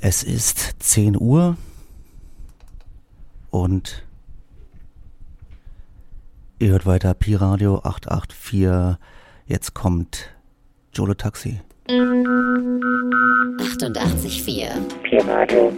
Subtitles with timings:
[0.00, 1.56] Es ist 10 Uhr
[3.50, 4.04] und
[6.60, 8.96] ihr hört weiter Pi Radio 884.
[9.46, 10.30] Jetzt kommt
[10.92, 11.60] Jolo Taxi.
[11.88, 14.70] 88,4
[15.02, 15.72] Pi Radio.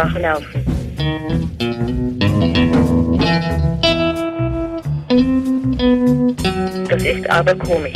[0.00, 0.64] Schwache Nerven.
[6.88, 7.92] Das ist aber komisch.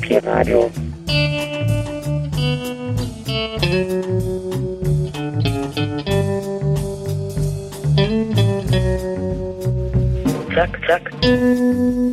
[0.00, 0.70] Pi Radio.
[10.54, 12.05] Zack, zack.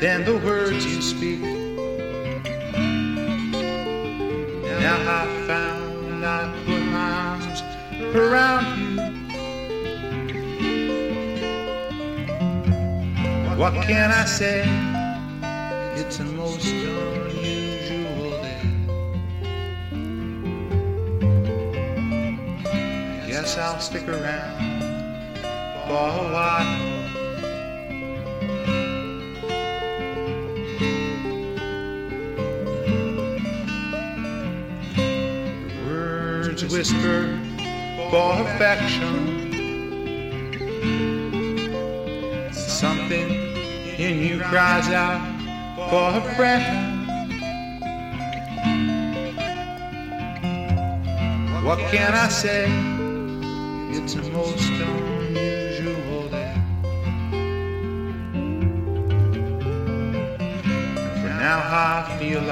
[0.00, 1.40] Than the words you speak.
[4.80, 7.62] Now I found I put my arms
[8.14, 8.96] around you.
[13.56, 14.64] What can I say?
[15.98, 18.60] It's a most unusual day.
[23.22, 24.25] I guess I'll stick around
[36.68, 37.38] whisper
[38.10, 39.36] for affection.
[42.52, 43.30] Something
[43.98, 45.20] in you cries out
[45.90, 46.96] for a friend.
[51.64, 52.66] What can I say?
[53.90, 56.54] It's most unusual day.
[61.20, 62.50] For now I feel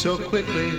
[0.00, 0.70] so quickly.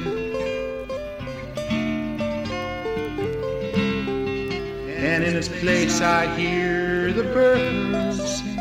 [4.97, 8.57] And in its place, I hear the birds sing.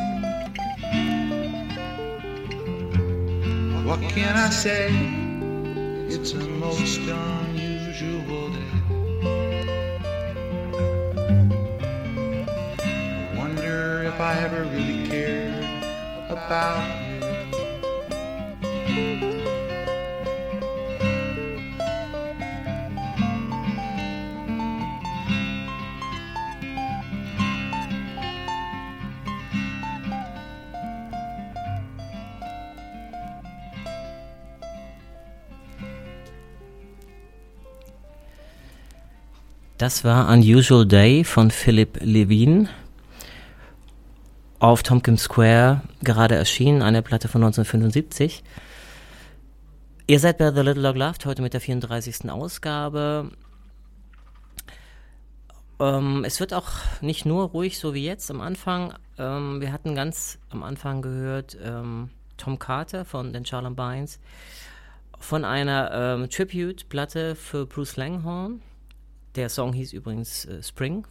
[3.87, 4.91] What can I say?
[6.15, 8.61] It's a most unusual day.
[12.85, 15.65] I wonder if I ever really cared
[16.29, 17.11] about you.
[39.81, 42.69] Das war Unusual Day von Philip Levine.
[44.59, 48.45] Auf Tompkins Square gerade erschienen, eine Platte von 1975.
[50.07, 52.31] Ihr seid bei The Little Dog Loved heute mit der 34.
[52.31, 53.31] Ausgabe.
[55.79, 56.69] Ähm, es wird auch
[57.01, 58.93] nicht nur ruhig, so wie jetzt am Anfang.
[59.17, 64.21] Ähm, wir hatten ganz am Anfang gehört ähm, Tom Carter von den Charlambines
[65.19, 68.59] von einer ähm, Tribute-Platte für Bruce Langhorne.
[69.37, 71.07] Der Song hieß übrigens äh, Spring,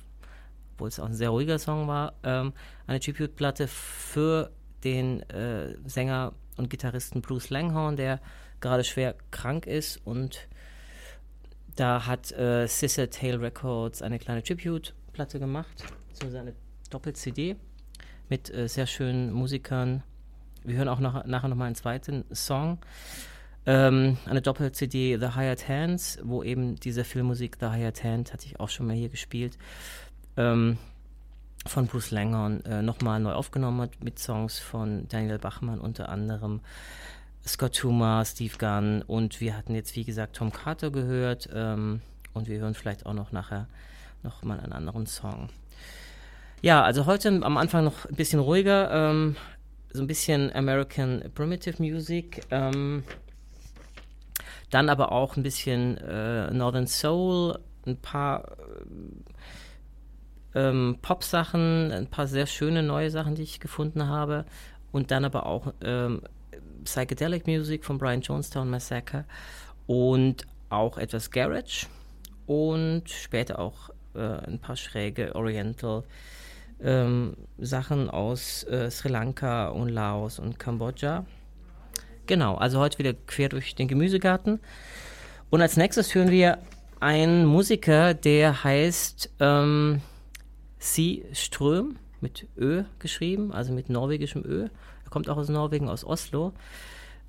[0.74, 2.14] obwohl es auch ein sehr ruhiger Song war.
[2.23, 2.54] Ähm,
[2.88, 4.52] eine Tribute-Platte für
[4.83, 8.21] den äh, Sänger und Gitarristen Bruce Langhorne, der
[8.59, 10.47] gerade schwer krank ist und
[11.76, 16.54] da hat äh, Scissor Tail Records eine kleine Tribute-Platte gemacht, beziehungsweise eine
[16.90, 17.56] Doppel-CD
[18.28, 20.04] mit äh, sehr schönen Musikern.
[20.64, 22.80] Wir hören auch noch, nachher nochmal einen zweiten Song.
[23.66, 28.59] Ähm, eine Doppel-CD The Hired Hands, wo eben diese Filmmusik The Hired Hand, hatte ich
[28.59, 29.57] auch schon mal hier gespielt,
[30.37, 30.78] ähm,
[31.66, 36.61] von Bruce Langhorne äh, nochmal neu aufgenommen hat mit Songs von Daniel Bachmann unter anderem.
[37.45, 42.01] Scott Tuma, Steve Gunn und wir hatten jetzt, wie gesagt, Tom Carter gehört ähm,
[42.33, 43.68] und wir hören vielleicht auch noch nachher
[44.23, 45.49] noch mal einen anderen Song.
[46.61, 49.35] Ja, also heute am Anfang noch ein bisschen ruhiger, ähm,
[49.92, 53.04] so ein bisschen American Primitive Music, ähm,
[54.69, 58.57] dann aber auch ein bisschen äh, Northern Soul, ein paar
[60.56, 64.45] ähm, Pop-Sachen, ein paar sehr schöne neue Sachen, die ich gefunden habe.
[64.92, 66.21] Und dann aber auch ähm,
[66.83, 69.26] Psychedelic Music von Brian Jonestown Massacre.
[69.88, 71.88] Und auch etwas Garage.
[72.45, 76.04] Und später auch äh, ein paar schräge Oriental
[76.81, 81.26] ähm, Sachen aus äh, Sri Lanka und Laos und Kambodscha.
[82.30, 84.59] Genau, also heute wieder quer durch den Gemüsegarten.
[85.50, 86.59] Und als nächstes hören wir
[87.00, 90.04] einen Musiker, der heißt ähm,
[90.78, 91.26] C.
[91.33, 94.66] Ström mit Ö geschrieben, also mit norwegischem Ö.
[94.66, 96.54] Er kommt auch aus Norwegen, aus Oslo.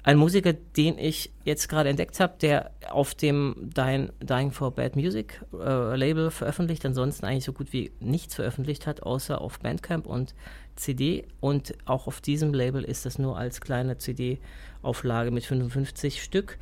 [0.03, 4.97] Ein Musiker, den ich jetzt gerade entdeckt habe, der auf dem Dying, Dying for Bad
[4.97, 10.05] Music äh, Label veröffentlicht, ansonsten eigentlich so gut wie nichts veröffentlicht hat, außer auf Bandcamp
[10.05, 10.35] und
[10.77, 11.27] CD.
[11.41, 13.97] Und auch auf diesem Label ist das nur als kleine
[14.81, 16.59] CD-Auflage mit 55 Stück.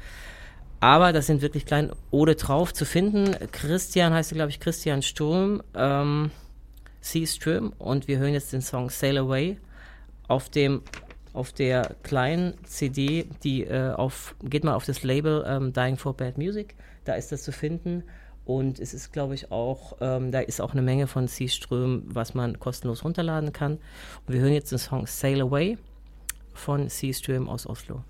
[0.80, 3.34] Aber das sind wirklich kleine Ode drauf zu finden.
[3.50, 6.30] Christian heißt glaube ich, Christian Sturm, ähm,
[7.00, 7.72] Sea Ström.
[7.78, 9.58] Und wir hören jetzt den Song Sail Away
[10.28, 10.82] auf dem
[11.34, 16.16] auf der kleinen CD, die äh, auf, geht mal auf das Label ähm, Dying for
[16.16, 18.02] Bad Music, da ist das zu finden.
[18.44, 22.34] Und es ist, glaube ich, auch, ähm, da ist auch eine Menge von Seaström, was
[22.34, 23.74] man kostenlos runterladen kann.
[24.26, 25.76] Und wir hören jetzt den Song Sail Away
[26.58, 28.02] von Seaström aus Oslo.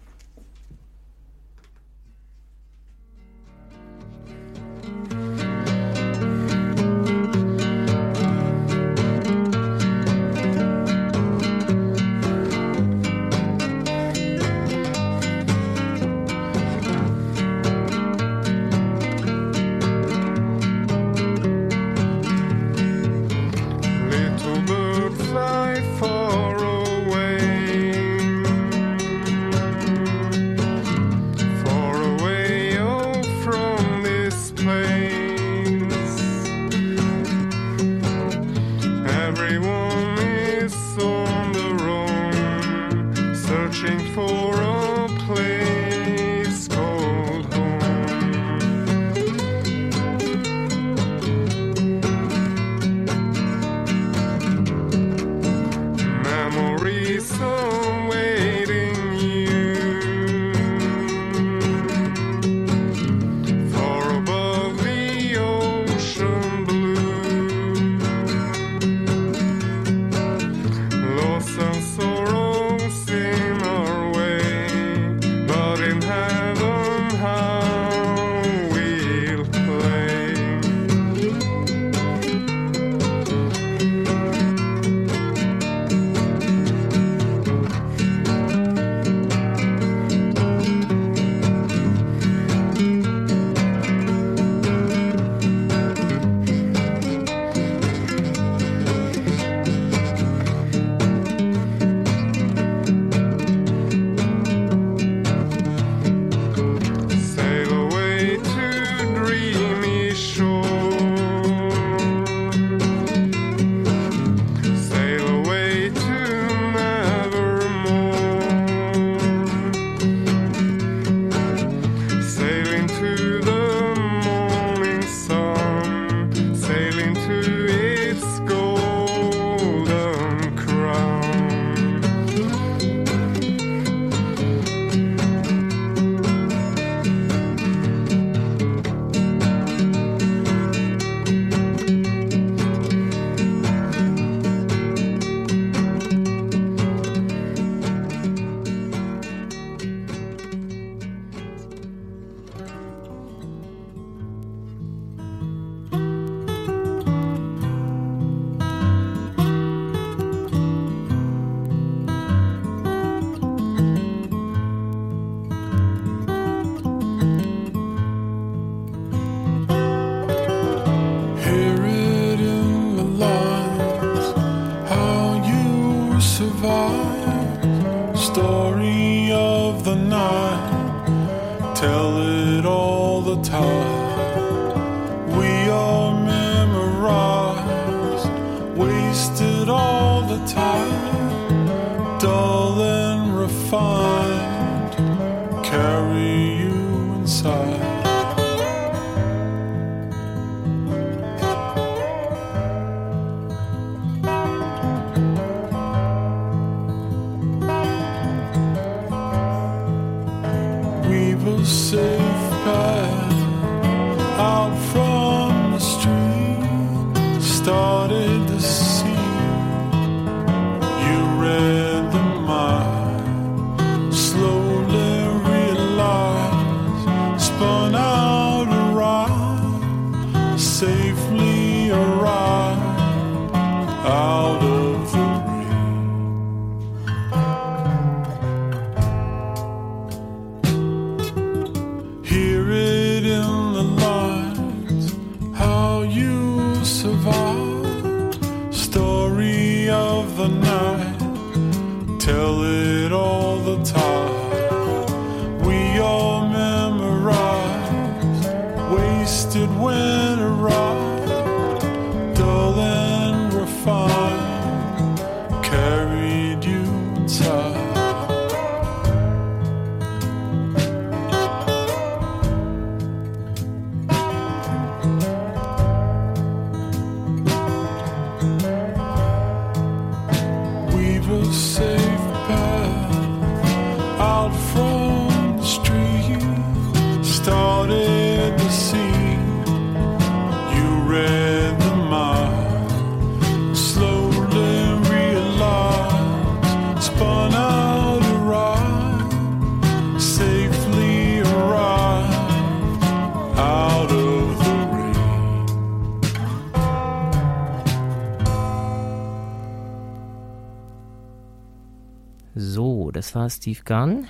[313.50, 314.26] Steve Gunn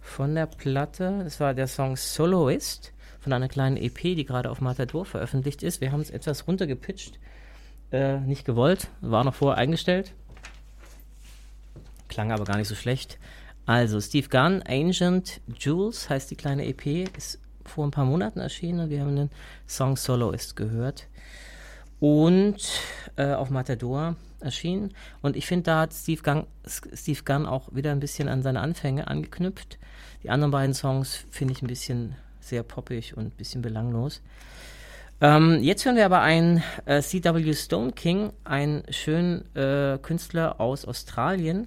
[0.00, 1.20] von der Platte.
[1.22, 5.80] Das war der Song Soloist von einer kleinen EP, die gerade auf Matador veröffentlicht ist.
[5.80, 7.18] Wir haben es etwas runtergepitcht.
[7.92, 10.14] Äh, nicht gewollt, war noch vorher eingestellt.
[12.08, 13.18] Klang aber gar nicht so schlecht.
[13.66, 18.80] Also, Steve Gunn, Ancient Jewels heißt die kleine EP, ist vor ein paar Monaten erschienen
[18.80, 19.30] und wir haben den
[19.68, 21.06] Song Soloist gehört.
[22.00, 22.56] Und
[23.16, 24.94] äh, auf Matador erschienen.
[25.22, 28.60] Und ich finde, da hat Steve Gunn, Steve Gunn auch wieder ein bisschen an seine
[28.60, 29.78] Anfänge angeknüpft.
[30.22, 34.22] Die anderen beiden Songs finde ich ein bisschen sehr poppig und ein bisschen belanglos.
[35.20, 37.52] Ähm, jetzt hören wir aber einen äh, C.W.
[37.52, 41.66] Stone King, einen schönen äh, Künstler aus Australien,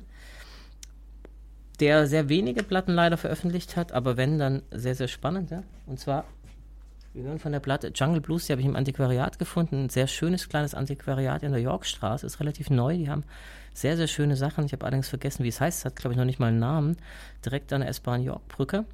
[1.79, 5.51] der sehr wenige Platten leider veröffentlicht hat, aber wenn, dann sehr, sehr spannend.
[5.51, 5.61] Ja?
[5.85, 6.25] Und zwar,
[7.13, 9.83] wir hören von der Platte Jungle Blues, die habe ich im Antiquariat gefunden.
[9.83, 12.97] Ein sehr schönes kleines Antiquariat in der Yorkstraße, ist relativ neu.
[12.97, 13.23] Die haben
[13.73, 14.65] sehr, sehr schöne Sachen.
[14.65, 15.79] Ich habe allerdings vergessen, wie es heißt.
[15.79, 16.97] Es hat, glaube ich, noch nicht mal einen Namen.
[17.45, 18.85] Direkt an der S-Bahn York-Brücke.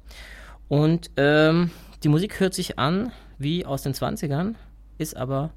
[0.68, 1.70] Und ähm,
[2.02, 4.54] die Musik hört sich an wie aus den 20ern,
[4.98, 5.50] ist aber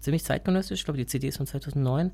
[0.00, 0.80] ziemlich zeitgenössisch.
[0.80, 2.10] Ich glaube, die CD ist von 2009.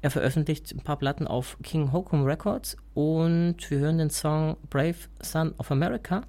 [0.00, 4.96] Er veröffentlicht ein paar Platten auf King Hokum Records und wir hören den Song Brave
[5.20, 6.22] Son of America.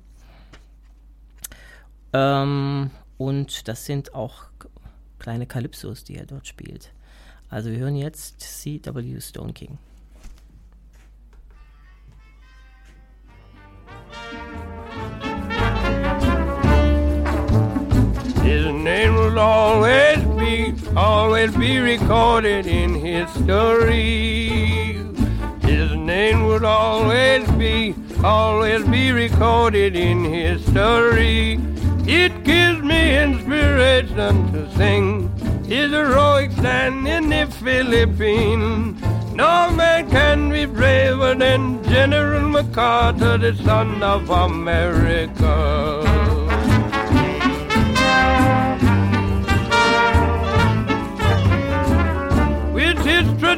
[2.13, 4.45] Ähm, und das sind auch
[5.19, 6.91] kleine Calypsos, die er dort spielt.
[7.49, 9.21] Also wir hören jetzt C.W.
[9.21, 9.77] Stone King.
[18.43, 24.97] His name will always be, always be recorded in history.
[25.61, 27.93] His name would always be,
[28.23, 31.59] always be recorded in history.
[32.07, 35.29] It gives me inspiration to sing
[35.65, 39.01] his heroic stand in the Philippines.
[39.33, 46.10] No man can be braver than General MacArthur, the son of America.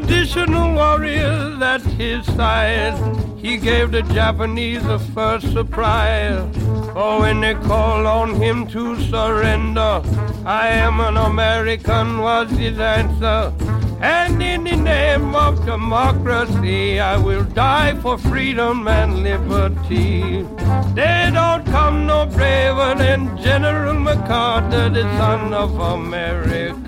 [0.07, 2.97] His traditional warriors at his side,
[3.37, 6.55] he gave the Japanese a first surprise.
[6.93, 10.01] For when they called on him to surrender,
[10.45, 13.53] I am an American was his answer.
[14.01, 20.45] And in the name of democracy, I will die for freedom and liberty.
[20.93, 26.82] They don't come no braver than General MacArthur, the son of America.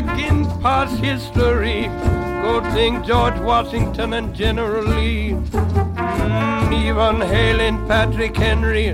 [0.00, 1.86] Back in past history.
[2.42, 5.30] Go think George Washington and General Lee.
[5.30, 8.88] Mm, even hailing Patrick Henry,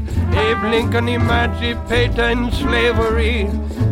[0.45, 3.45] Abe Lincoln emancipating slavery.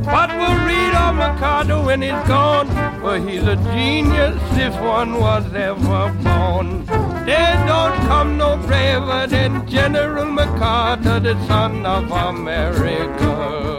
[0.05, 2.69] But we'll read on McCarter when he's gone,
[3.01, 6.87] for he's a genius if one was ever born.
[7.27, 13.72] There don't come no braver than General MacArthur, the son of America.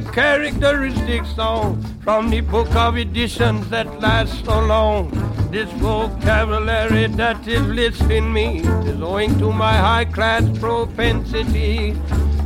[0.00, 5.10] Characteristic song from the book of editions that last so long,
[5.50, 11.96] this vocabulary that is listed in me is owing to my high class propensity.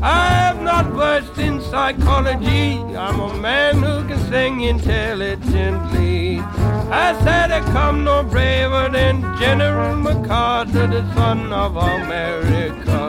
[0.02, 2.78] I am not versed in psychology.
[2.96, 6.40] I'm a man who can sing intelligently.
[6.40, 13.01] I said I come no braver than General MacArthur, the son of America.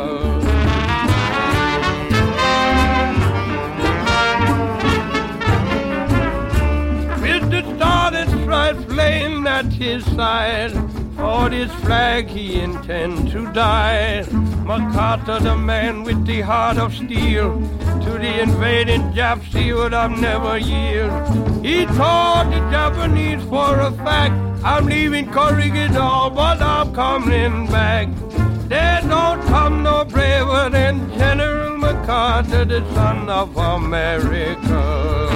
[9.53, 10.73] At his side.
[11.15, 14.25] For this flag he intend to die.
[14.69, 17.49] MacArthur, the man with the heart of steel,
[18.03, 21.13] to the invading Japs he would have never yield.
[21.63, 24.33] He told the Japanese for a fact,
[24.71, 28.07] I'm leaving Corregidor, but I'm coming back.
[28.71, 35.33] There don't come no braver than General MacArthur, the son of America.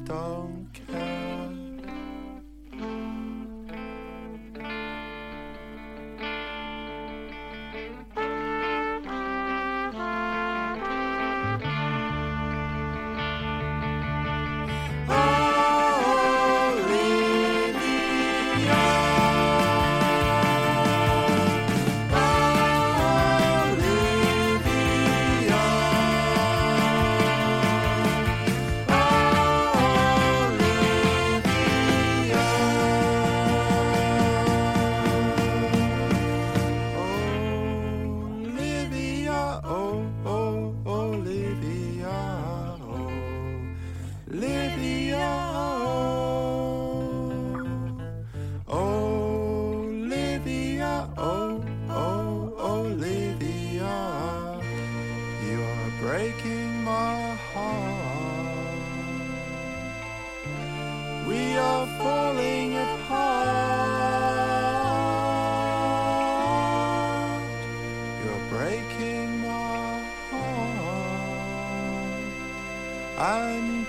[0.00, 0.23] And you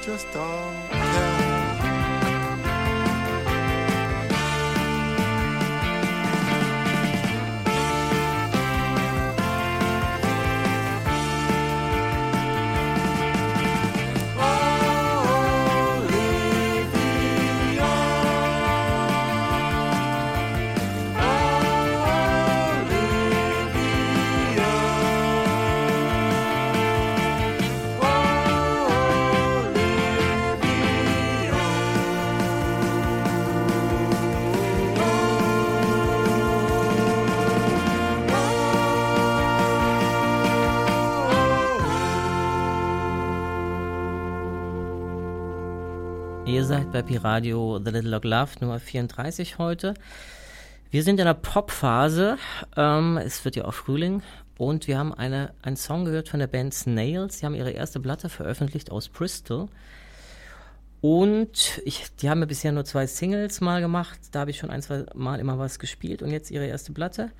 [0.05, 1.04] just all
[46.95, 49.95] bei Piradio The Little Log Love Nummer 34 heute.
[50.91, 52.37] Wir sind in der Pop-Phase.
[52.77, 54.21] Ähm, es wird ja auch Frühling.
[54.57, 57.39] Und wir haben eine, einen Song gehört von der Band Snails.
[57.39, 59.67] Sie haben ihre erste Platte veröffentlicht aus Bristol.
[61.01, 64.17] Und ich, die haben ja bisher nur zwei Singles mal gemacht.
[64.31, 66.21] Da habe ich schon ein, zwei Mal immer was gespielt.
[66.21, 67.31] Und jetzt ihre erste Platte.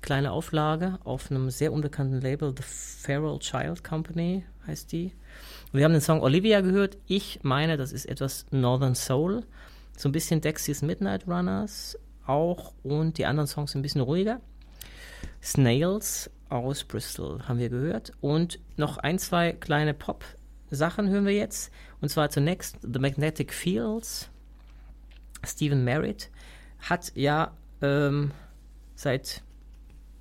[0.00, 5.12] Kleine Auflage auf einem sehr unbekannten Label, The Feral Child Company heißt die.
[5.70, 6.96] Wir haben den Song Olivia gehört.
[7.06, 9.44] Ich meine, das ist etwas Northern Soul.
[9.96, 12.72] So ein bisschen Dexys Midnight Runners auch.
[12.82, 14.40] Und die anderen Songs ein bisschen ruhiger.
[15.42, 18.12] Snails aus Bristol haben wir gehört.
[18.22, 21.70] Und noch ein, zwei kleine Pop-Sachen hören wir jetzt.
[22.00, 24.30] Und zwar zunächst The Magnetic Fields.
[25.44, 26.30] Stephen Merritt
[26.78, 27.52] hat ja
[27.82, 28.30] ähm,
[28.94, 29.42] seit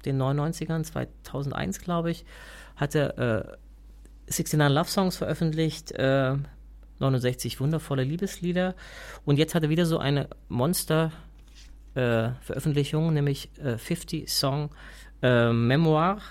[0.03, 2.25] den 99ern, 2001 glaube ich,
[2.75, 3.66] hatte äh,
[4.27, 6.35] 69 Love Songs veröffentlicht, äh,
[6.99, 8.75] 69 wundervolle Liebeslieder
[9.25, 11.11] und jetzt hat er wieder so eine Monster
[11.95, 12.29] äh,
[13.11, 14.69] nämlich äh, 50 Song
[15.21, 16.21] äh, Memoir,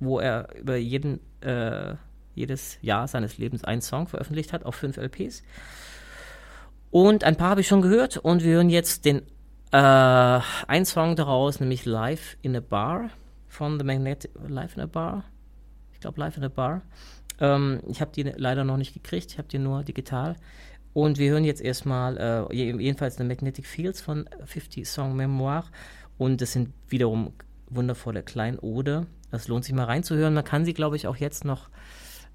[0.00, 1.94] wo er über jeden, äh,
[2.34, 5.42] jedes Jahr seines Lebens einen Song veröffentlicht hat auf fünf LPs.
[6.90, 9.22] Und ein paar habe ich schon gehört und wir hören jetzt den
[9.72, 13.10] äh, ein Song daraus, nämlich Live in a Bar
[13.48, 15.24] von The Magnetic Live in a Bar.
[15.92, 16.82] Ich glaube Live in a Bar.
[17.40, 20.36] Ähm, ich habe die leider noch nicht gekriegt, ich habe die nur digital.
[20.92, 22.16] Und wir hören jetzt erstmal
[22.50, 25.64] äh, je- jedenfalls eine Magnetic Fields von 50 Song Memoir.
[26.18, 27.32] Und das sind wiederum
[27.68, 29.06] wundervolle Kleinode.
[29.32, 30.34] Das lohnt sich mal reinzuhören.
[30.34, 31.68] Man kann sie, glaube ich, auch jetzt noch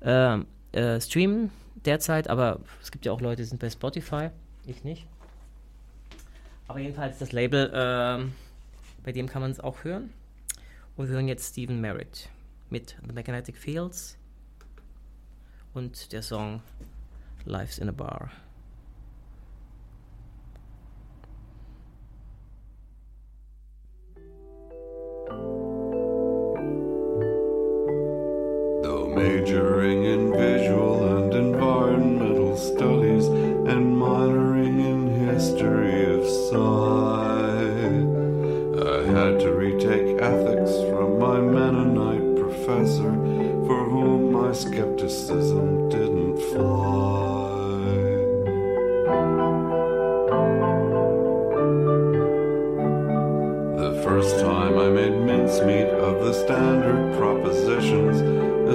[0.01, 0.39] äh,
[0.73, 1.49] äh, streamen
[1.85, 4.29] derzeit, aber es gibt ja auch Leute, die sind bei Spotify.
[4.65, 5.07] Ich nicht.
[6.67, 8.33] Aber jedenfalls das Label, ähm,
[9.03, 10.09] bei dem kann man es auch hören.
[10.97, 12.27] Und wir hören jetzt Stephen Merritt
[12.69, 14.17] mit The Magnetic Fields
[15.73, 16.61] und der Song
[17.45, 18.31] Life's in a Bar.
[28.81, 38.07] Though majoring in visual and environmental studies and minoring in history of sight,
[38.85, 43.13] I had to retake ethics from my Mennonite professor,
[43.65, 44.18] for whom
[44.49, 47.49] my skepticism didn't fly.
[53.77, 58.21] The first time I made mincemeat of the standard propositions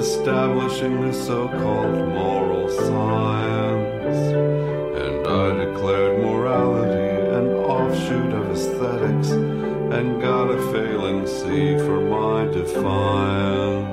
[0.01, 4.17] establishing the so called moral science,
[5.03, 12.45] and I declared morality an offshoot of aesthetics and got a failing C for my
[12.45, 13.84] defiance.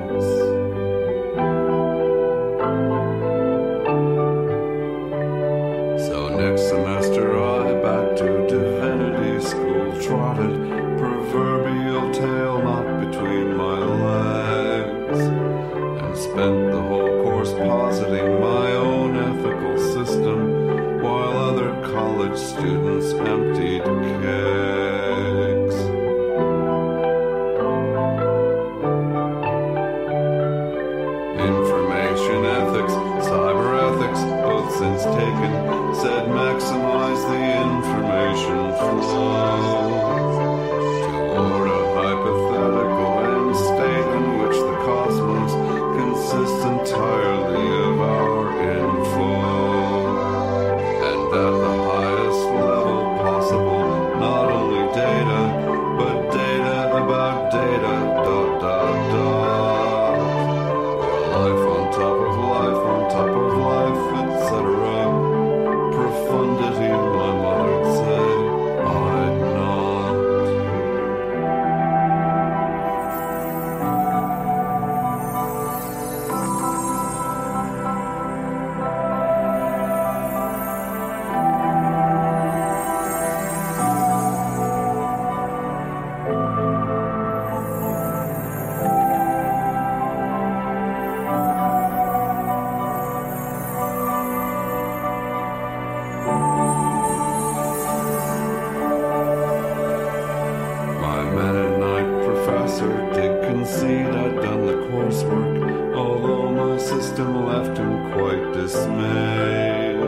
[103.15, 110.01] Did concede I'd done the coursework, although my system left him quite dismayed.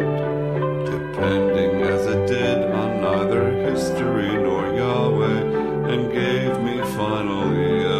[0.87, 7.93] Depending as it did on neither history nor Yahweh, and gave me finally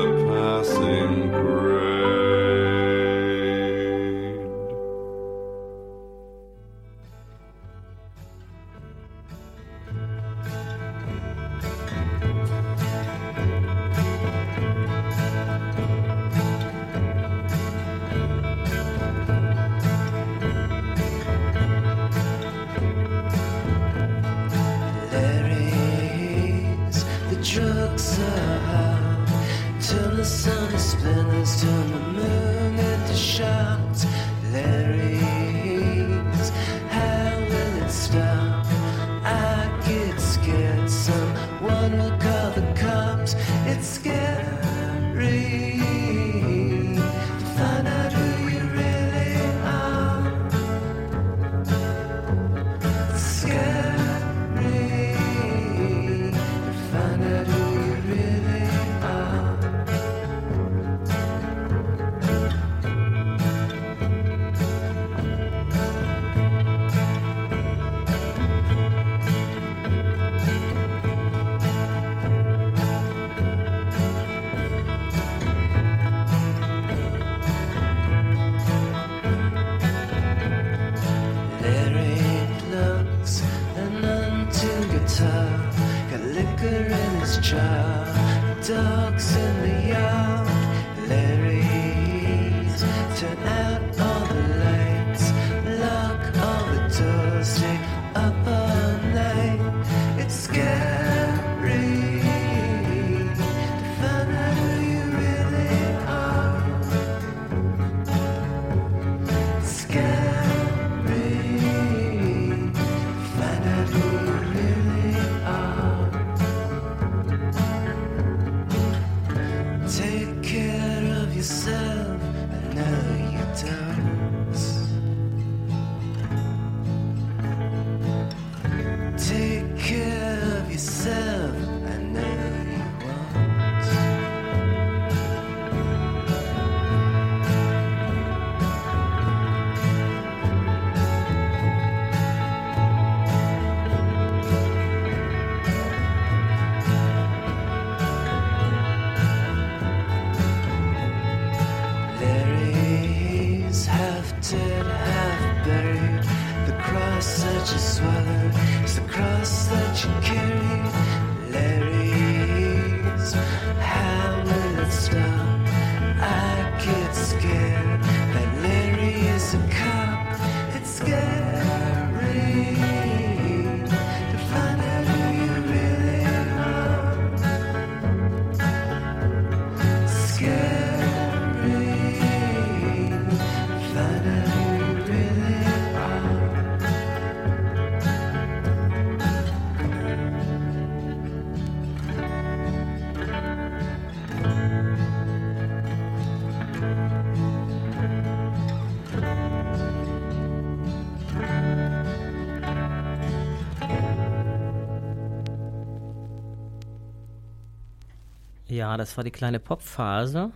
[208.67, 210.51] Ja, das war die kleine Popphase.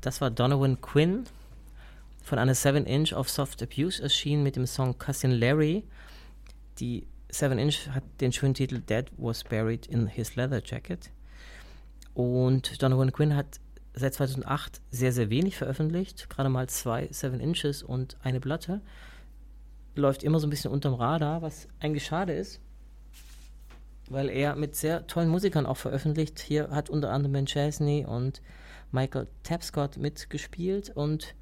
[0.00, 1.24] Das war Donovan Quinn
[2.22, 5.82] von einer 7-Inch of Soft Abuse erschienen mit dem Song Cousin Larry.
[6.78, 11.10] Die 7-Inch hat den schönen Titel Dead Was Buried in His Leather Jacket.
[12.14, 13.58] Und Donovan Quinn hat
[13.94, 16.30] seit 2008 sehr, sehr wenig veröffentlicht.
[16.30, 18.82] Gerade mal zwei 7 Inches und eine Platte.
[19.96, 22.60] Läuft immer so ein bisschen unterm Radar, was eigentlich schade ist
[24.08, 26.38] weil er mit sehr tollen Musikern auch veröffentlicht.
[26.40, 28.40] Hier hat unter anderem Ben Chesney und
[28.92, 31.34] Michael Tapscott mitgespielt und,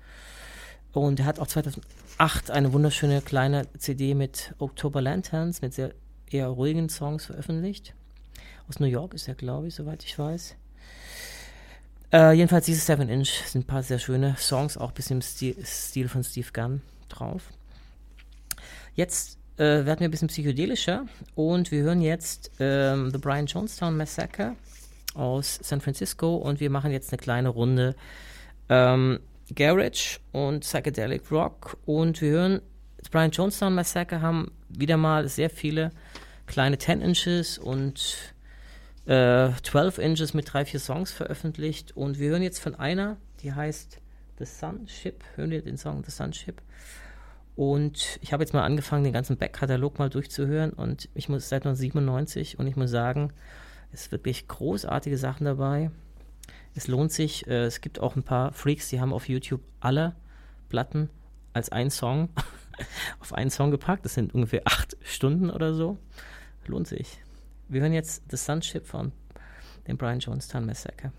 [0.93, 5.93] und er hat auch 2008 eine wunderschöne kleine CD mit October Lanterns, mit sehr
[6.31, 7.95] eher ruhigen Songs veröffentlicht.
[8.69, 10.57] Aus New York ist er, glaube ich, soweit ich weiß.
[12.13, 15.57] Äh, jedenfalls diese 7 Inch sind ein paar sehr schöne Songs, auch bisschen im Stil,
[15.65, 17.51] Stil von Steve Gunn drauf.
[18.95, 21.07] Jetzt äh, werden wir ein bisschen psychedelischer.
[21.35, 24.57] Und wir hören jetzt ähm, The Brian Jonestown Massacre
[25.15, 26.37] aus San Francisco.
[26.37, 27.95] Und wir machen jetzt eine kleine Runde
[28.69, 29.21] ähm,
[29.55, 31.77] Garage und Psychedelic Rock.
[31.85, 32.61] Und wir hören
[33.05, 35.91] das Brian Jonestown Massacre haben wieder mal sehr viele
[36.47, 38.35] kleine 10 Inches und
[39.05, 41.95] äh, 12 Inches mit drei, vier Songs veröffentlicht.
[41.95, 44.01] Und wir hören jetzt von einer, die heißt
[44.39, 46.63] The Sunship, hören wir den Song The Sunship
[47.57, 51.65] und ich habe jetzt mal angefangen, den ganzen Backkatalog mal durchzuhören und ich muss seit
[51.65, 53.33] 1997 und ich muss sagen,
[53.93, 55.91] es ist wirklich großartige Sachen dabei.
[56.75, 57.47] Es lohnt sich.
[57.47, 60.17] Äh, es gibt auch ein paar Freaks, die haben auf YouTube alle
[60.69, 61.11] Platten
[61.53, 62.29] als ein Song
[63.21, 64.05] auf einen Song gepackt.
[64.05, 65.97] Das sind ungefähr acht Stunden oder so.
[66.67, 67.21] Lohnt sich.
[67.69, 69.13] Wir hören jetzt The Sunship von
[69.87, 71.13] dem Brian Jonestown Massacre.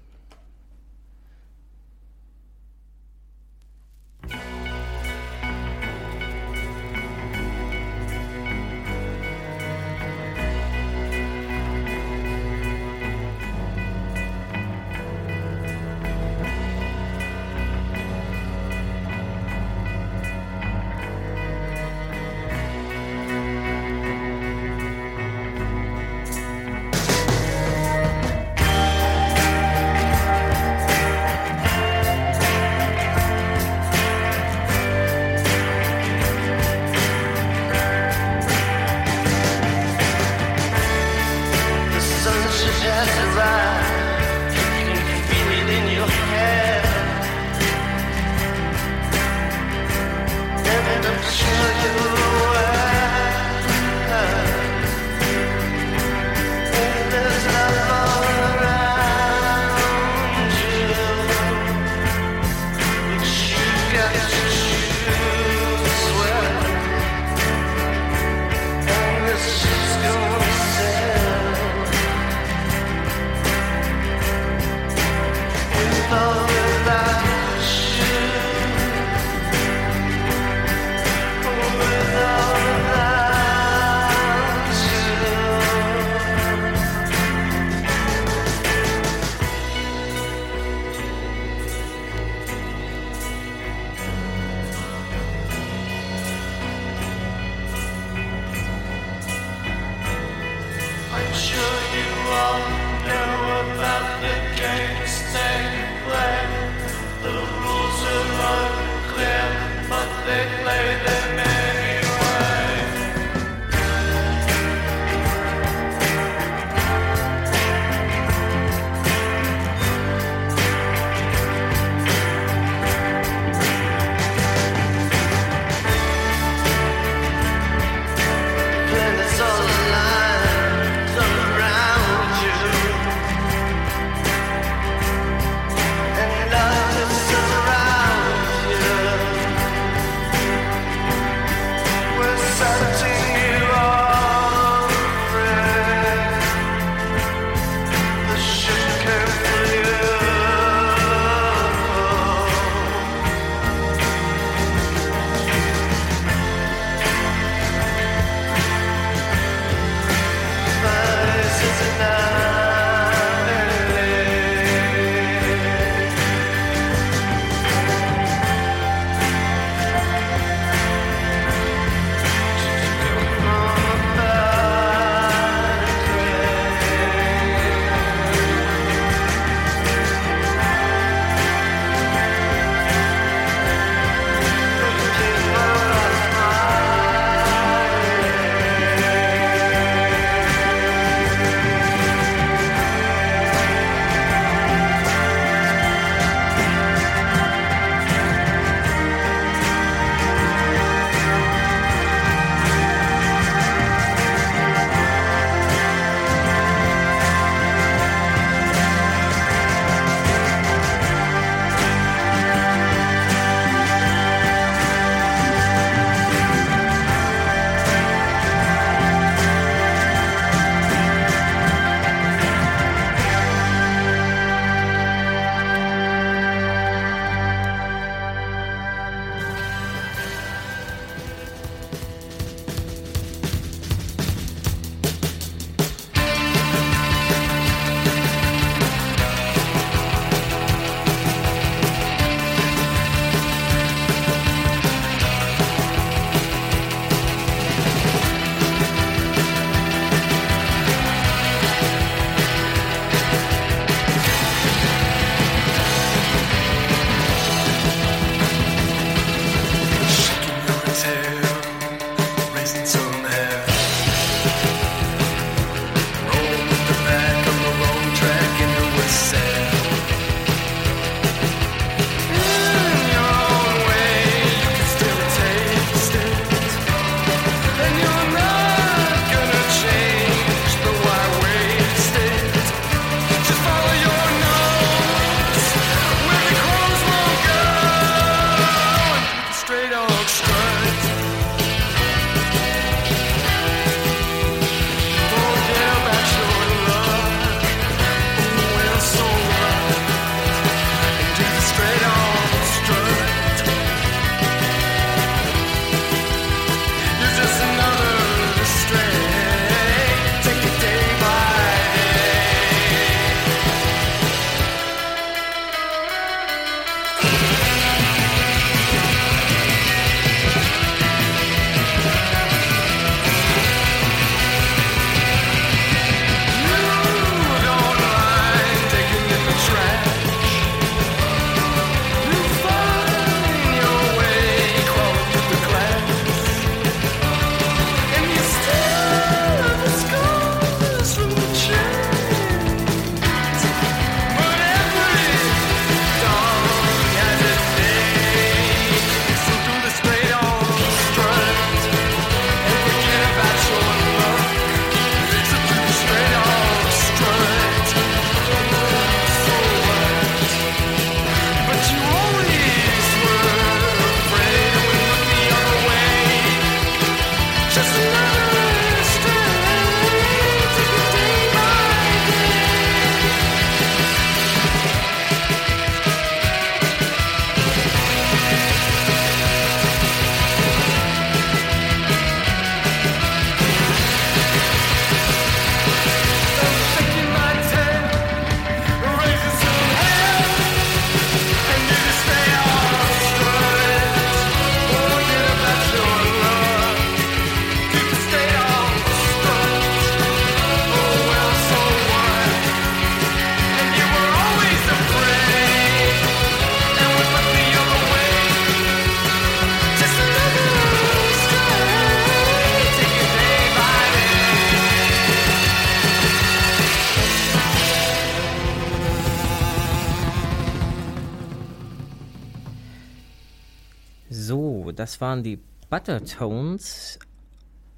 [425.21, 425.59] Waren die
[425.89, 427.19] Buttertones.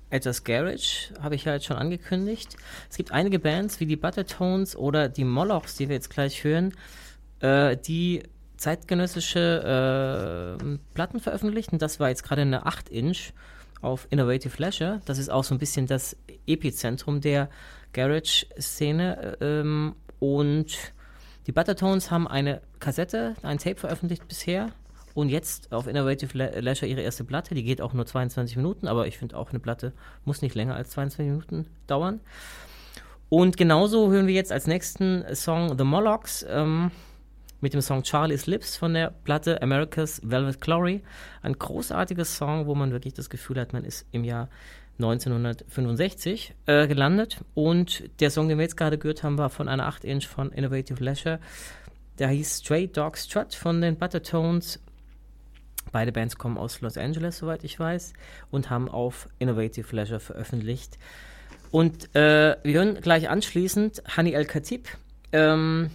[0.10, 2.56] Etwas Garage habe ich ja jetzt schon angekündigt.
[2.90, 6.74] Es gibt einige Bands wie die Buttertones oder die Molochs, die wir jetzt gleich hören,
[7.42, 8.24] äh, die
[8.56, 11.78] zeitgenössische äh, Platten veröffentlichten.
[11.78, 13.34] Das war jetzt gerade eine 8-Inch
[13.82, 15.02] auf Innovative Leisure.
[15.06, 16.16] Das ist auch so ein bisschen das
[16.48, 17.50] Epizentrum der
[17.94, 19.38] Garage-Szene.
[19.42, 20.94] Ähm, und
[21.46, 24.72] die Buttertones haben eine Kassette, ein Tape veröffentlicht bisher.
[25.18, 27.56] Und jetzt auf Innovative Le Leisure ihre erste Platte.
[27.56, 29.92] Die geht auch nur 22 Minuten, aber ich finde auch eine Platte
[30.26, 32.20] muss nicht länger als 22 Minuten dauern.
[33.28, 36.92] Und genauso hören wir jetzt als nächsten Song The Molochs ähm,
[37.62, 41.02] mit dem Song Charlie's Lips von der Platte America's Velvet Glory.
[41.42, 44.50] Ein großartiges Song, wo man wirklich das Gefühl hat, man ist im Jahr
[45.00, 47.40] 1965 äh, gelandet.
[47.56, 51.04] Und der Song, den wir jetzt gerade gehört haben, war von einer 8-Inch von Innovative
[51.04, 51.40] Leisure.
[52.20, 54.80] Der hieß Stray Dog Strut von den Buttertones.
[55.92, 58.14] Beide Bands kommen aus Los Angeles, soweit ich weiß,
[58.52, 60.98] und haben auf Innovative Leisure veröffentlicht.
[61.72, 64.88] Und äh, wir hören gleich anschließend Hani El Khatib,
[65.32, 65.90] ähm,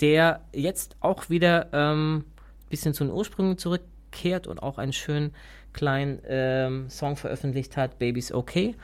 [0.00, 2.24] der jetzt auch wieder ein ähm,
[2.68, 5.32] bisschen zu den Ursprüngen zurückkehrt und auch einen schönen
[5.72, 8.76] kleinen ähm, Song veröffentlicht hat, Baby's Okay.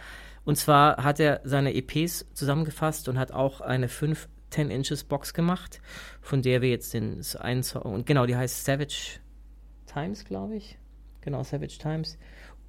[0.45, 5.33] Und zwar hat er seine EPs zusammengefasst und hat auch eine 5 10 Inches Box
[5.33, 5.81] gemacht,
[6.21, 9.20] von der wir jetzt den einen Song, und genau, die heißt Savage
[9.93, 10.79] Times, glaube ich.
[11.21, 12.19] Genau, Savage Times.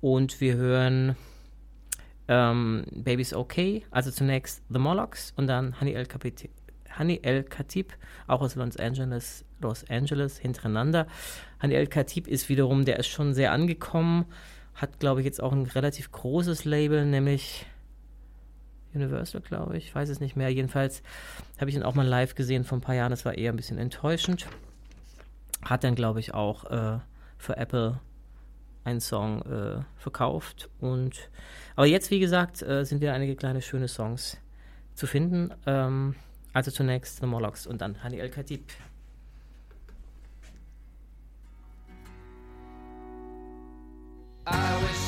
[0.01, 1.15] Und wir hören
[2.27, 6.07] ähm, Baby's Okay, also zunächst The Molochs und dann Honey El,
[6.97, 7.93] Honey El Khatib,
[8.27, 11.07] auch aus Los Angeles, Los Angeles, hintereinander.
[11.61, 14.25] Honey El Khatib ist wiederum, der ist schon sehr angekommen,
[14.73, 17.65] hat, glaube ich, jetzt auch ein relativ großes Label, nämlich
[18.93, 20.49] Universal, glaube ich, weiß es nicht mehr.
[20.49, 21.01] Jedenfalls
[21.59, 23.55] habe ich ihn auch mal live gesehen vor ein paar Jahren, das war eher ein
[23.55, 24.47] bisschen enttäuschend.
[25.63, 26.99] Hat dann, glaube ich, auch äh,
[27.41, 27.99] für Apple
[28.83, 30.69] einen Song äh, verkauft.
[30.79, 31.29] Und
[31.75, 34.37] aber jetzt, wie gesagt, äh, sind wieder einige kleine schöne Songs
[34.93, 35.51] zu finden.
[35.65, 36.15] Ähm,
[36.53, 38.71] also zunächst The Molochs und dann Hani El Khatib.
[44.47, 45.00] I wish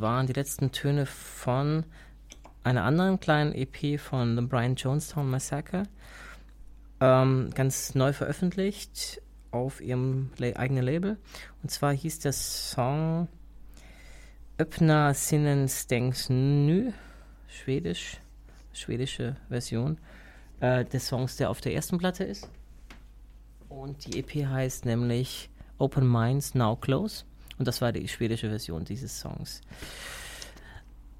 [0.00, 1.84] waren die letzten Töne von
[2.62, 5.84] einer anderen kleinen EP von The Brian Jonestown Massacre.
[7.00, 11.18] Ähm, ganz neu veröffentlicht auf ihrem La eigenen Label.
[11.62, 13.28] Und zwar hieß der Song
[14.58, 16.92] Öppna Sinnen Stängs Nü,
[17.48, 18.18] schwedisch,
[18.72, 19.98] schwedische Version
[20.60, 22.50] äh, des Songs, der auf der ersten Platte ist.
[23.70, 25.48] Und die EP heißt nämlich
[25.78, 27.24] Open Minds Now Close.
[27.60, 29.60] Und das war die schwedische Version dieses Songs.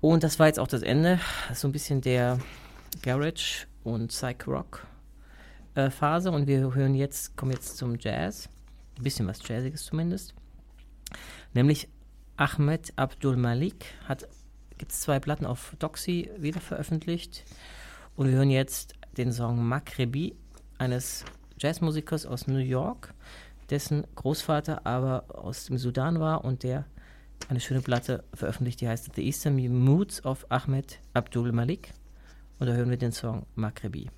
[0.01, 1.21] Und das war jetzt auch das Ende.
[1.53, 2.39] So ein bisschen der
[3.03, 4.87] Garage und Psych Rock
[5.75, 6.31] äh, Phase.
[6.31, 8.49] Und wir hören jetzt, kommen jetzt zum Jazz.
[8.97, 10.33] Ein bisschen was Jazziges zumindest.
[11.53, 11.91] Nämlich
[12.39, 14.27] Ahmed Abdul Malik hat
[14.79, 17.45] gibt zwei Platten auf Doxy wieder veröffentlicht.
[18.17, 20.35] Und wir hören jetzt den Song Makrebi
[20.79, 21.23] eines
[21.59, 23.13] Jazzmusikers aus New York,
[23.71, 26.85] dessen Großvater aber aus dem Sudan war und der
[27.49, 31.93] eine schöne Platte veröffentlicht, die heißt The Eastern Moods of Ahmed Abdul Malik.
[32.59, 34.11] Und da hören wir den Song Makrebi.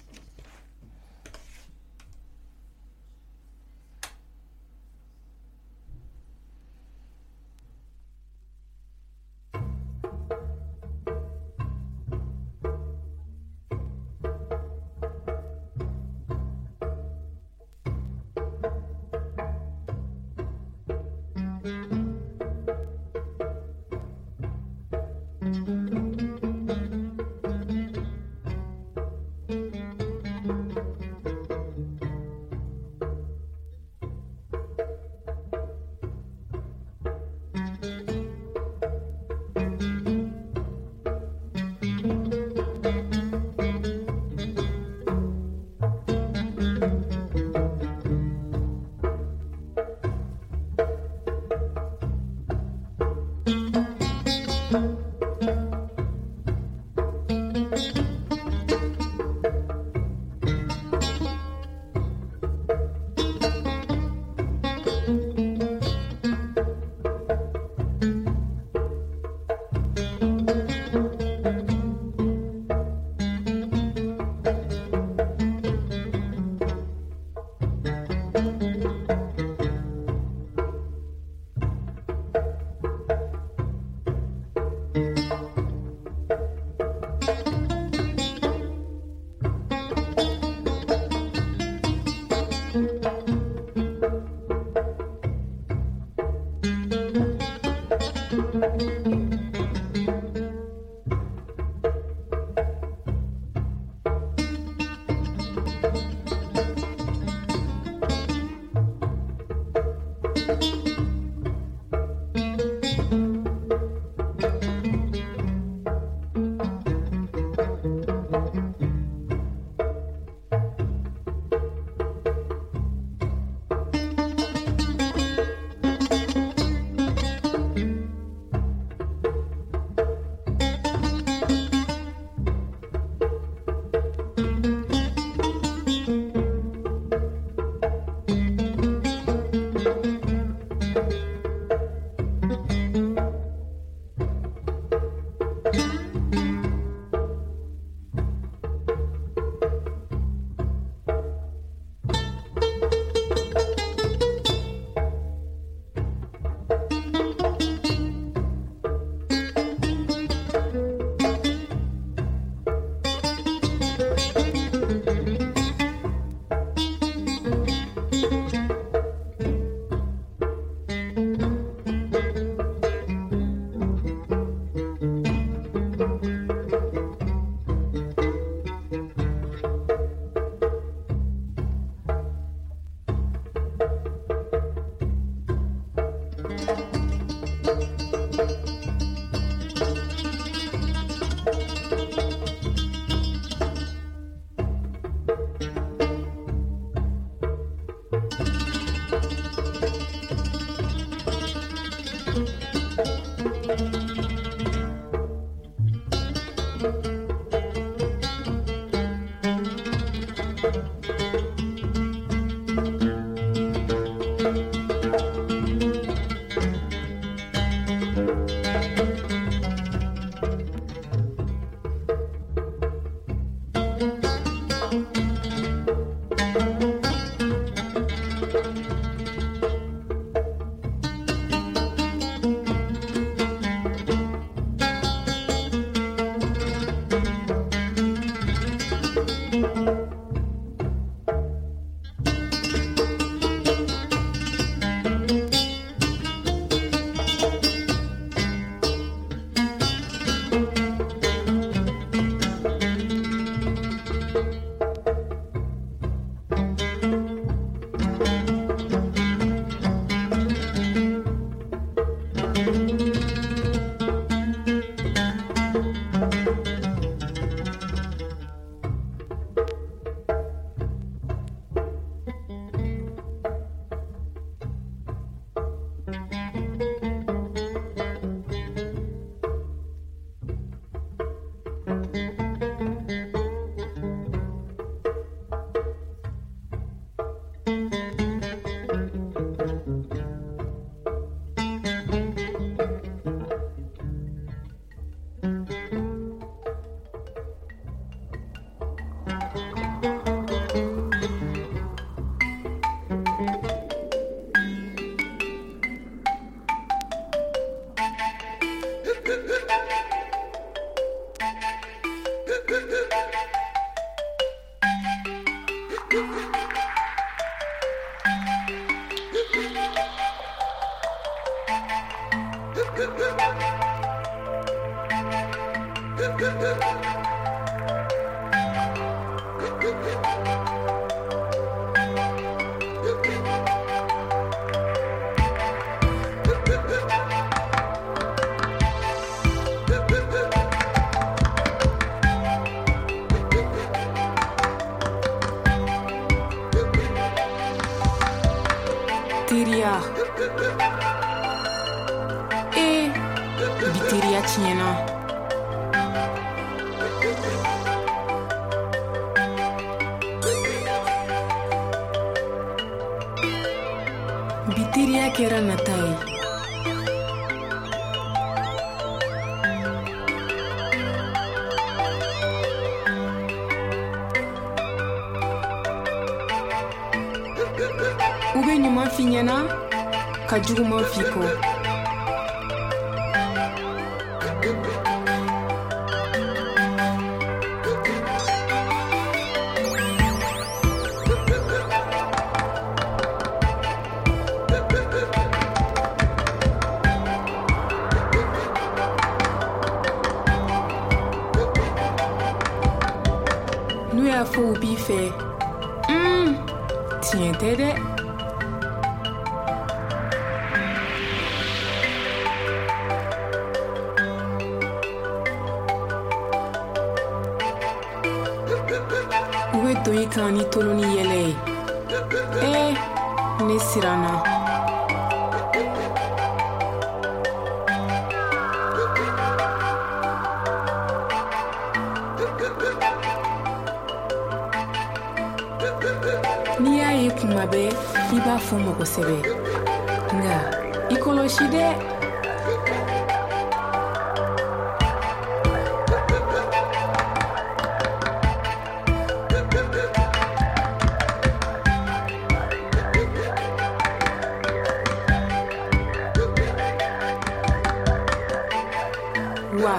[459.85, 459.95] Wa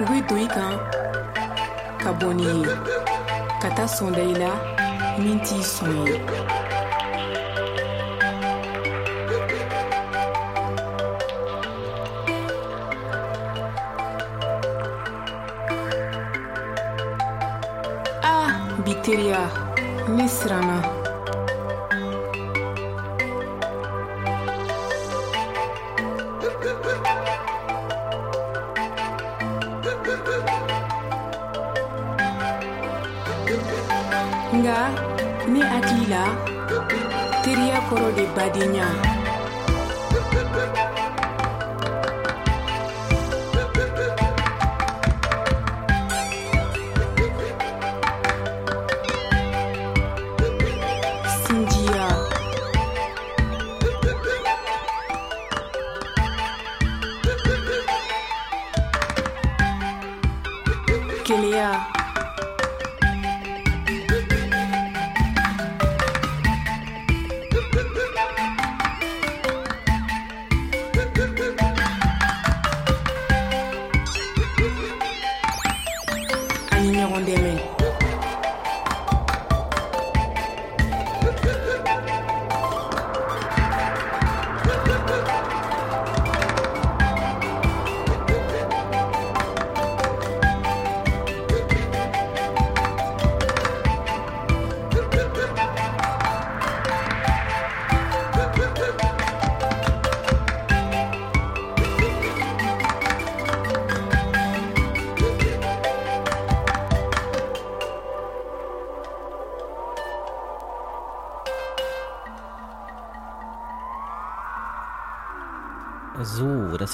[0.00, 0.74] u bɛ don i kan
[2.02, 2.72] ka bɔ n'i ye
[3.62, 4.50] ka taa sɔnda i la
[5.22, 6.14] min t'i sɔn ye
[18.32, 18.50] ah
[18.84, 19.42] bi teriya
[20.16, 20.93] ne siranna
[38.44, 39.23] Badinya.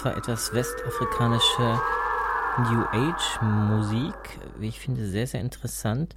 [0.01, 1.79] So, das war etwas westafrikanische
[2.59, 4.15] New Age Musik.
[4.59, 6.17] Wie ich finde, sehr, sehr interessant.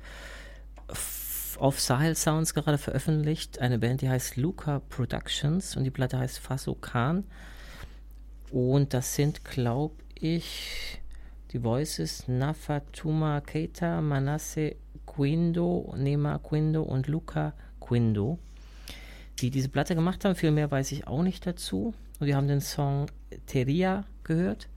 [1.58, 6.40] Auf Sahel Sounds gerade veröffentlicht eine Band, die heißt Luca Productions und die Platte heißt
[6.40, 7.26] Faso Khan.
[8.52, 11.02] Und das sind, glaube ich,
[11.52, 18.40] die Voices Nafatuma Keita, Manasse Quindo, Nema Quindo und Luca Quindo
[19.40, 20.36] die diese Platte gemacht haben.
[20.36, 21.94] Viel mehr weiß ich auch nicht dazu.
[22.20, 23.08] Und wir haben den Song
[23.46, 24.68] Teria gehört.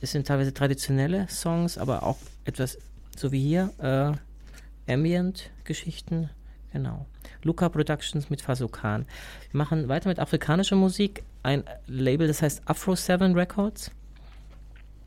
[0.00, 2.78] Es sind teilweise traditionelle Songs, aber auch etwas,
[3.16, 6.30] so wie hier, äh, Ambient-Geschichten.
[6.72, 7.06] Genau.
[7.42, 9.06] Luca Productions mit Fasokan.
[9.50, 11.24] Wir machen weiter mit afrikanischer Musik.
[11.42, 13.90] Ein Label, das heißt Afro Seven Records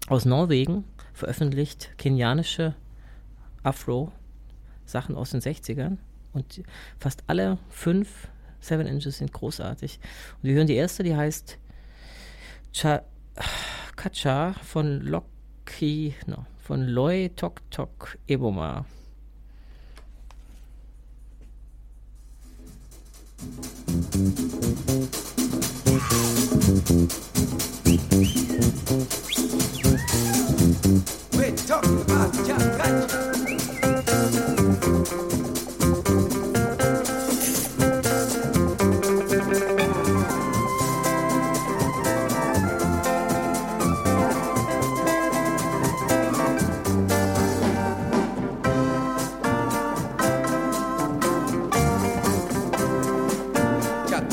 [0.07, 0.83] aus Norwegen,
[1.13, 2.75] veröffentlicht kenianische
[3.63, 5.97] Afro-Sachen aus den 60ern.
[6.33, 6.63] Und
[6.99, 8.27] fast alle fünf
[8.59, 9.99] Seven Inches sind großartig.
[10.41, 11.57] Und wir hören die erste, die heißt
[12.73, 13.01] Cha
[13.95, 18.85] Kacha von Loki, no, von Loi Tok Tok Eboma.
[31.31, 33.32] We're talking about Jack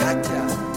[0.01, 0.69] Katya.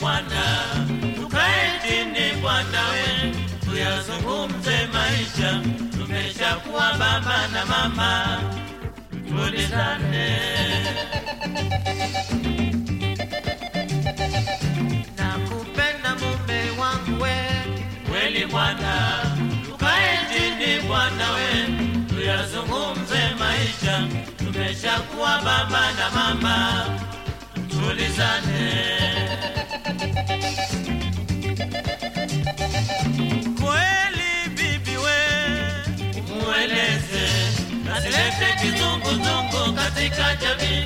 [0.00, 0.44] Bwana,
[1.16, 3.32] tukae chini Bwana we,
[3.64, 5.60] tuyazungumze maisha,
[5.98, 8.40] tumeshakuwa baba na mama,
[9.28, 10.40] tulizane
[15.16, 17.36] nakupenda mume wangu we,
[18.10, 19.22] kweli Bwana,
[19.64, 21.66] tukae chini Bwana we,
[22.08, 24.06] tuyazungumze maisha,
[24.38, 26.84] tumeshakuwa baba na mama
[34.56, 35.18] bibi we,
[36.28, 37.26] mueleze,
[37.96, 40.84] asilete kizunguzungu katika jamii.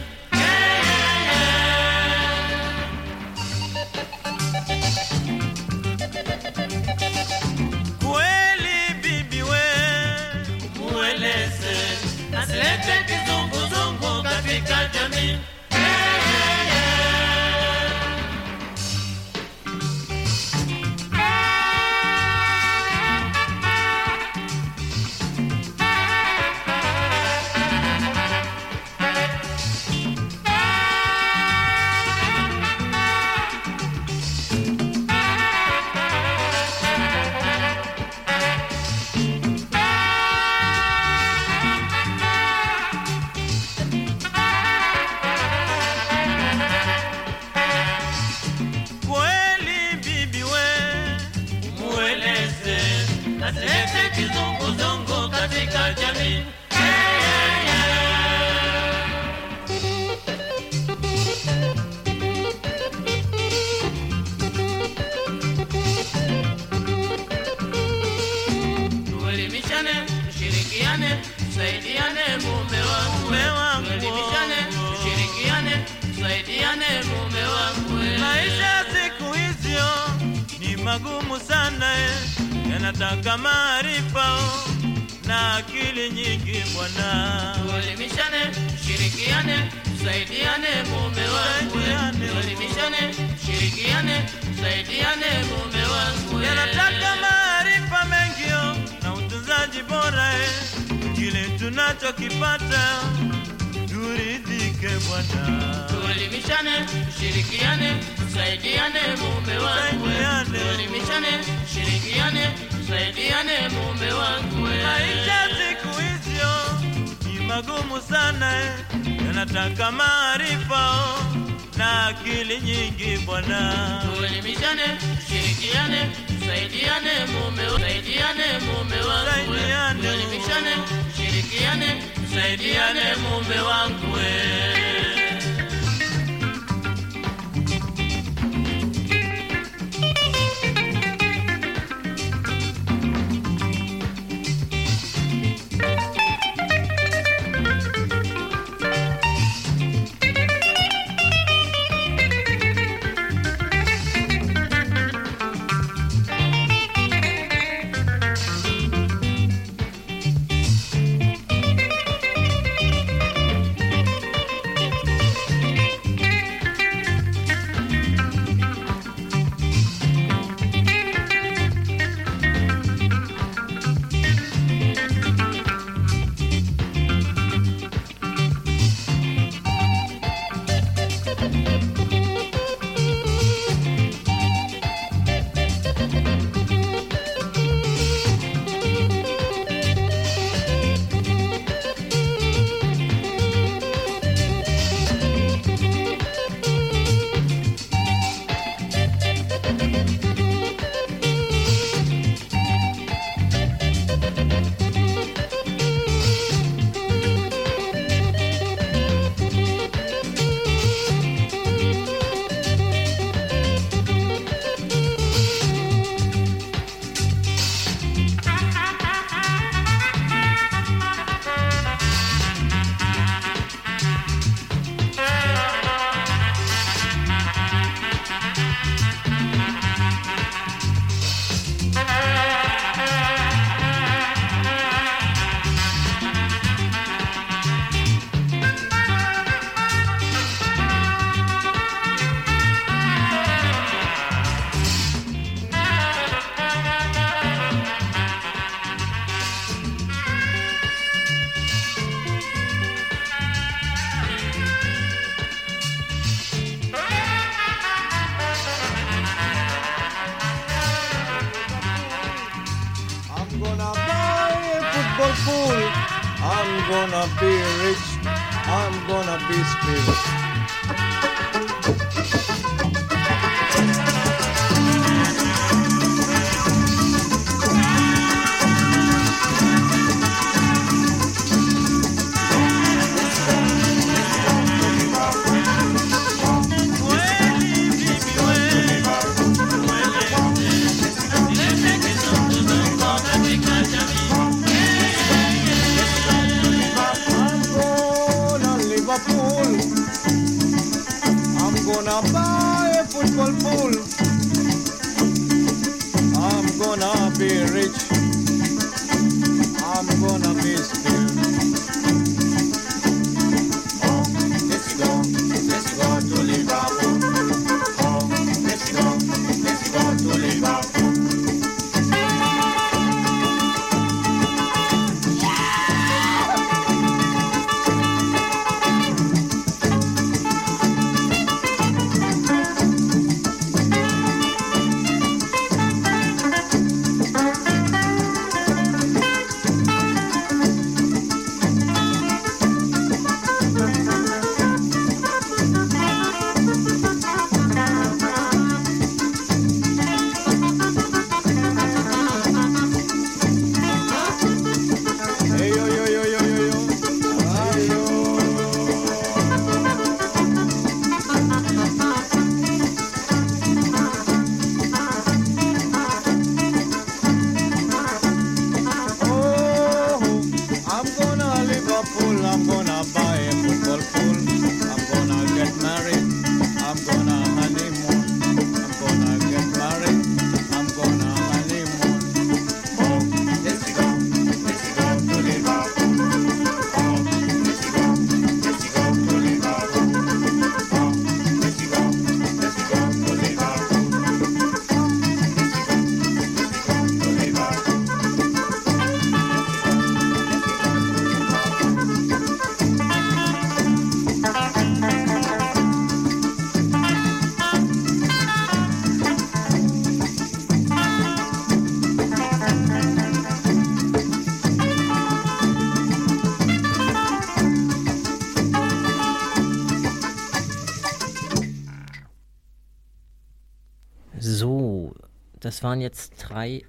[425.84, 426.82] Waren jetzt drei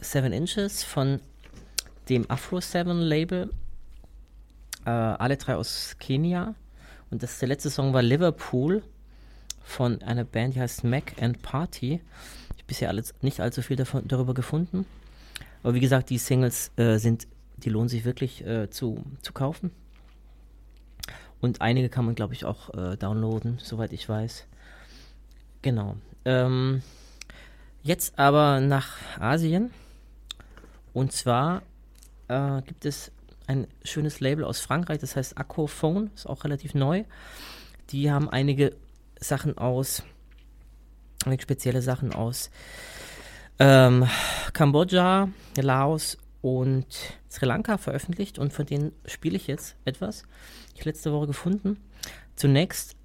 [0.00, 1.20] Seven Inches von
[2.08, 3.50] dem Afro Seven Label.
[4.86, 6.54] Äh, alle drei aus Kenia.
[7.10, 8.82] Und das, der letzte Song war Liverpool
[9.62, 12.00] von einer Band, die heißt Mac and Party.
[12.50, 14.86] Ich habe bisher alles, nicht allzu viel davon, darüber gefunden.
[15.62, 17.28] Aber wie gesagt, die Singles äh, sind,
[17.58, 19.70] die lohnen sich wirklich äh, zu, zu kaufen.
[21.40, 24.46] Und einige kann man, glaube ich, auch äh, downloaden, soweit ich weiß.
[25.60, 25.96] Genau.
[26.24, 26.82] Ähm,
[27.82, 29.70] jetzt aber nach Asien.
[30.92, 31.62] Und zwar
[32.28, 33.12] äh, gibt es
[33.46, 37.04] ein schönes Label aus Frankreich, das heißt Accophone, ist auch relativ neu.
[37.90, 38.76] Die haben einige
[39.18, 40.02] Sachen aus,
[41.24, 42.50] einige spezielle Sachen aus
[43.58, 44.06] ähm,
[44.52, 46.86] Kambodscha, Laos und
[47.30, 50.24] Sri Lanka veröffentlicht und von denen spiele ich jetzt etwas.
[50.74, 51.78] Ich letzte Woche gefunden.
[52.36, 52.96] Zunächst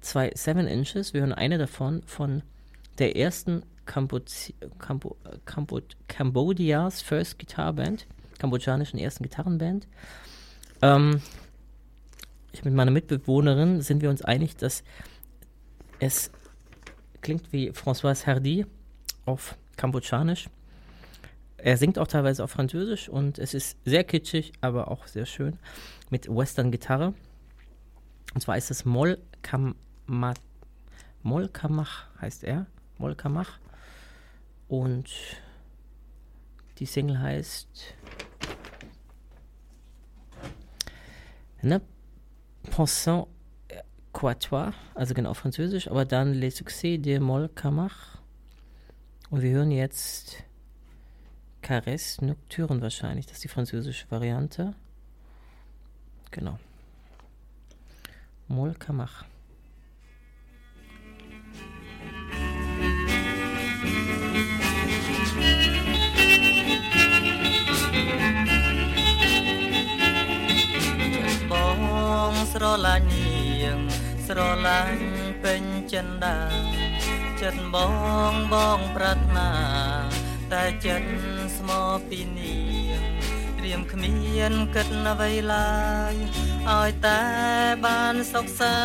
[0.00, 1.12] zwei Seven Inches.
[1.12, 2.42] Wir hören eine davon von
[2.98, 8.06] der ersten Kambodzi Kambo Kambo Cambodias First Guitar Band,
[8.38, 9.86] kambodschanischen ersten Gitarrenband.
[10.82, 11.20] Ähm,
[12.52, 14.82] ich mit meiner Mitbewohnerin sind wir uns einig, dass
[16.00, 16.30] es
[17.20, 18.66] klingt wie François Hardy
[19.24, 20.48] auf Kambodschanisch.
[21.56, 25.58] Er singt auch teilweise auf Französisch und es ist sehr kitschig, aber auch sehr schön
[26.10, 27.14] mit Western-Gitarre.
[28.34, 29.74] Und zwar ist es Moll Kama
[31.22, 32.66] Moll Kamach heißt er.
[32.98, 33.58] Moll Kamach.
[34.68, 35.08] Und
[36.78, 37.94] die Single heißt
[41.62, 41.80] Ne
[42.70, 43.26] Pensant
[44.12, 48.20] Quatois, also genau französisch, aber dann Les Succès de Moll Kamach.
[49.30, 50.44] Und wir hören jetzt
[51.62, 54.74] Caresse Nocturne wahrscheinlich, das ist die französische Variante.
[56.30, 56.58] Genau.
[58.48, 59.24] Moll Kamach.
[72.60, 73.78] ស្រឡាញ់នាង
[74.26, 75.06] ស្រឡាញ់
[75.42, 76.38] ពេញចិនដា
[77.40, 77.76] ចិត្តប
[78.32, 79.50] ងបងប្រាថ្នា
[80.52, 81.10] តែចិត្ត
[81.58, 82.58] ស្មោពីនា
[82.98, 83.00] ង
[83.58, 85.78] ត្រៀមគ្មានគិតអ្វីឡើ
[86.12, 86.14] យ
[86.68, 87.22] ឲ្យតែ
[87.84, 88.78] បានសុខសា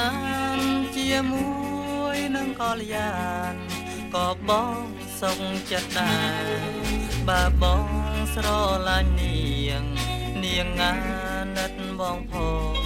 [0.56, 3.14] ន្តជាមួយនឹងកល្យា
[3.52, 3.54] ន
[4.16, 4.78] ក៏បង
[5.22, 5.40] សុខ
[5.72, 6.48] ចិត្តដែរ
[7.28, 7.88] បើបង
[8.36, 8.48] ស្រ
[8.88, 9.84] ឡាញ់នាង
[10.44, 10.94] នាងងា
[11.58, 12.36] និតបងផ
[12.82, 12.83] ង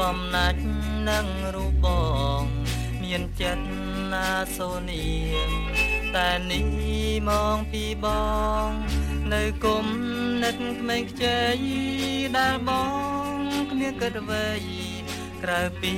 [0.00, 0.62] បំណាច់
[1.08, 1.86] នឹងរូបប
[2.40, 2.42] ង
[3.02, 3.66] មានចិត្ត
[4.12, 5.06] ណាសូនា
[5.48, 5.50] ង
[6.14, 6.66] តែនេះ
[7.28, 8.06] មកពីប
[8.66, 8.70] ង
[9.32, 9.86] នៅគុំ
[10.42, 11.40] និតក្មេងខ្ចី
[12.36, 12.70] ដែលប
[13.34, 13.38] ង
[13.70, 14.48] គ្មានគិតអ្វី
[15.42, 15.94] ក្រៅពី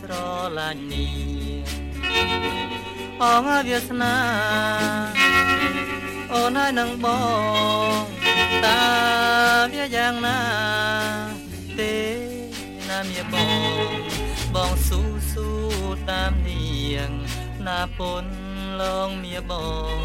[0.00, 0.12] ស្រ
[0.58, 1.08] ឡាញ់នា
[1.60, 1.64] ង
[3.22, 4.16] អងវាសនា
[6.32, 7.06] អូនហើយនឹងប
[7.98, 8.02] ង
[8.66, 8.82] តើ
[9.72, 10.38] វាយ៉ាងណា
[11.36, 11.37] ទេ
[13.08, 13.36] ណាមៀប
[13.90, 13.94] ង
[14.54, 15.00] បងស៊ូ
[15.32, 15.48] ស៊ូ
[16.10, 17.10] តាមនាង
[17.66, 18.26] ណាពុន
[18.80, 19.52] លងមៀប
[19.96, 20.00] ង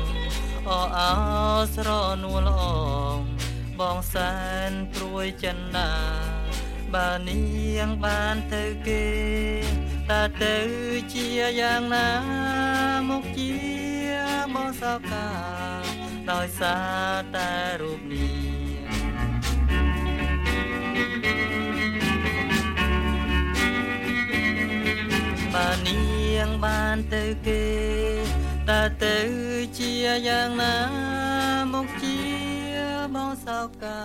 [0.70, 1.12] អអោ
[1.76, 1.90] ស្រ
[2.24, 2.64] នួលអ
[3.16, 3.20] ង
[3.80, 4.34] បងសែ
[4.70, 5.90] នព្រួយចិនណា
[6.94, 7.42] បើនា
[7.88, 9.06] ងបានទៅគេ
[10.10, 10.56] តើទៅ
[11.14, 11.28] ជា
[11.60, 12.10] យ៉ាងណា
[13.10, 13.54] មកជា
[14.54, 15.28] មកសោកា
[16.32, 16.76] ដោយសា
[17.10, 17.50] រតែ
[17.82, 18.43] រូបនា
[25.54, 27.66] បើនាងបានទៅគេ
[28.70, 29.18] តើទៅ
[29.78, 29.92] ជា
[30.28, 30.76] យ៉ាងណា
[31.74, 32.18] មកជា
[33.16, 34.04] បងសោកា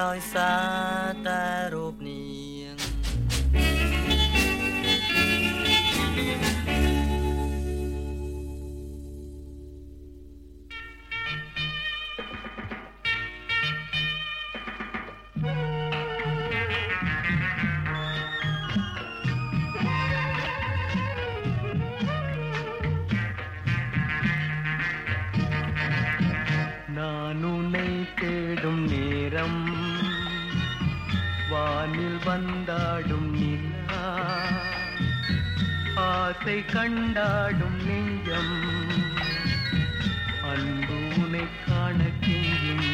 [0.00, 0.52] ដោយសា
[1.00, 1.42] រតែ
[1.74, 2.22] រូបនា
[2.74, 2.76] ង
[6.42, 6.53] நான்
[32.26, 34.04] வந்தாடும் நிலா
[36.04, 38.54] ஆசை கண்டாடும் நெஞ்சம்.
[40.50, 42.86] அன்பு உன்னை காண கெஞ்சும்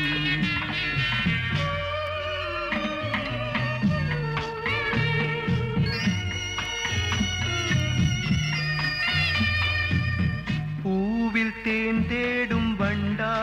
[10.83, 13.35] பூவில் தேன் தேடும் வண்டா.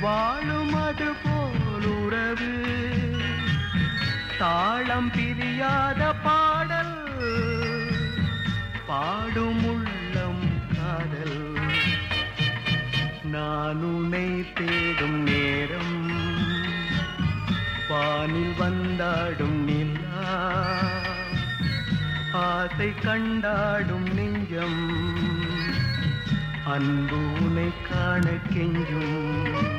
[0.02, 2.66] வாழும் அது போல் உறவு.
[4.38, 7.12] தாளம் பிரியாத பாடல்.
[8.88, 11.60] பாடும் உள்ளம் காதல்.
[13.24, 16.01] நான் உன்னை தேடும் நேரம்
[17.92, 20.34] வானில் வந்தாடும் நிலா.
[22.34, 24.82] ஆசை கண்டாடும் நெஞ்சம்.
[26.66, 29.70] அன்பு உனை காண கெஞ்சும்.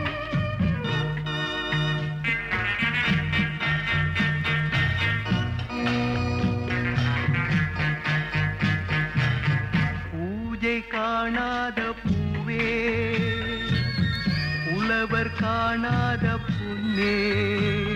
[10.10, 12.68] பூஜை காணாத பூவே
[14.76, 17.91] உழவர் காணாத புண்ணே.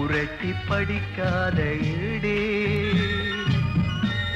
[0.00, 2.92] புரட்டி படிக்காத இடே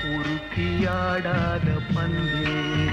[0.02, 2.88] உருட்டியாடாத பந்தே.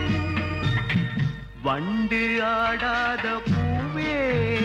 [1.64, 4.57] வண்டு ஆடாத பூவே.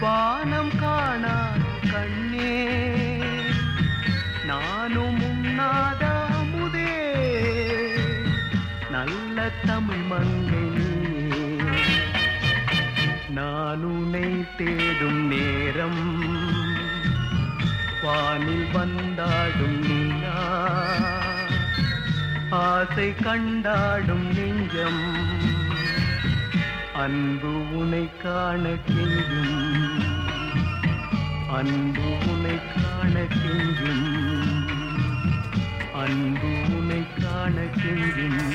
[0.00, 1.60] வானம் காணாத
[1.92, 2.76] கண்ணே.
[4.46, 6.96] நானும் உண்ணாத அமுதே.
[8.90, 10.73] நல்ல தமிழ் மங்கை
[13.34, 16.24] நான் உன்னை தேடும் நேரம்.
[18.02, 20.40] வானில் வந்தாடும் நிலா
[22.50, 25.02] ஆசை கண்டாடும் நெஞ்சம்.
[26.94, 30.04] அன்பு உனை காண கெஞ்சும்.
[31.52, 34.06] அன்பு உனை காண கெஞ்சும்.
[35.94, 38.52] அன்பு உனை காண கெஞ்சும்.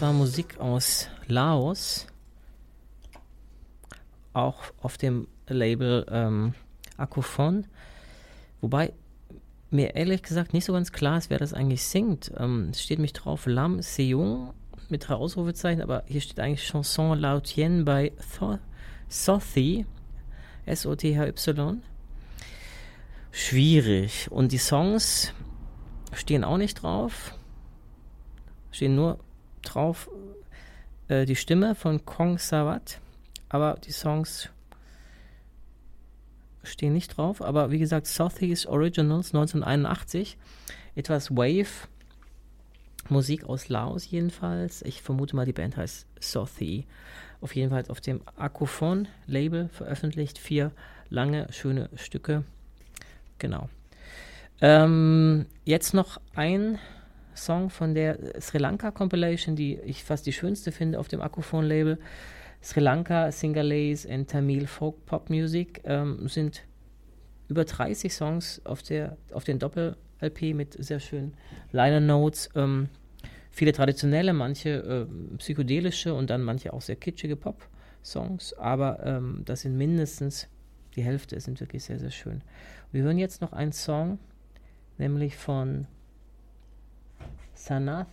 [0.00, 2.06] War Musik aus Laos,
[4.32, 6.54] auch auf dem Label ähm,
[6.96, 7.66] Akufon.
[8.60, 8.92] Wobei
[9.70, 12.30] mir ehrlich gesagt nicht so ganz klar ist, wer das eigentlich singt.
[12.36, 14.54] Ähm, steht mich drauf Lam Seung
[14.88, 18.58] mit drei Ausrufezeichen, aber hier steht eigentlich Chanson Laotien bei Tho
[19.08, 19.84] Sothi,
[20.66, 21.82] S-O-T-H-Y.
[23.32, 24.30] Schwierig.
[24.30, 25.32] Und die Songs
[26.12, 27.34] stehen auch nicht drauf.
[28.70, 29.18] Stehen nur
[29.74, 30.10] drauf
[31.08, 33.00] äh, die Stimme von Kong Sawat,
[33.48, 34.50] aber die Songs
[36.62, 37.42] stehen nicht drauf.
[37.42, 40.36] Aber wie gesagt, Southeast Originals 1981,
[40.94, 41.88] etwas Wave.
[43.08, 44.82] Musik aus Laos jedenfalls.
[44.82, 46.84] Ich vermute mal, die Band heißt Sothi.
[47.40, 50.36] Auf jeden Fall auf dem Akkophon-Label veröffentlicht.
[50.36, 50.72] Vier
[51.08, 52.44] lange, schöne Stücke.
[53.38, 53.70] Genau.
[54.60, 56.78] Ähm, jetzt noch ein
[57.38, 61.20] Song von der äh, Sri Lanka Compilation, die ich fast die schönste finde auf dem
[61.20, 61.98] Akkuphon-Label.
[62.62, 66.64] Sri Lanka, Singhalese and Tamil Folk Pop Music ähm, sind
[67.48, 71.34] über 30 Songs auf, der, auf den Doppel-LP mit sehr schönen
[71.72, 72.50] Liner Notes.
[72.54, 72.88] Ähm,
[73.50, 78.54] viele traditionelle, manche äh, psychedelische und dann manche auch sehr kitschige Pop-Songs.
[78.54, 80.48] Aber ähm, das sind mindestens
[80.96, 82.42] die Hälfte, sind wirklich sehr, sehr schön.
[82.92, 84.18] Wir hören jetzt noch einen Song,
[84.98, 85.86] nämlich von
[87.58, 88.06] Sanath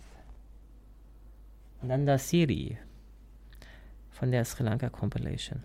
[1.80, 2.76] Nandasiri
[4.10, 5.62] von der Sri Lanka Compilation.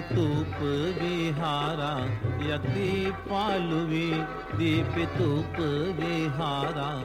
[0.00, 0.58] तूप
[1.02, 2.04] विहारा,
[2.46, 4.10] यति पालुवी
[4.56, 5.56] दीप तूप
[6.00, 7.02] विहारा,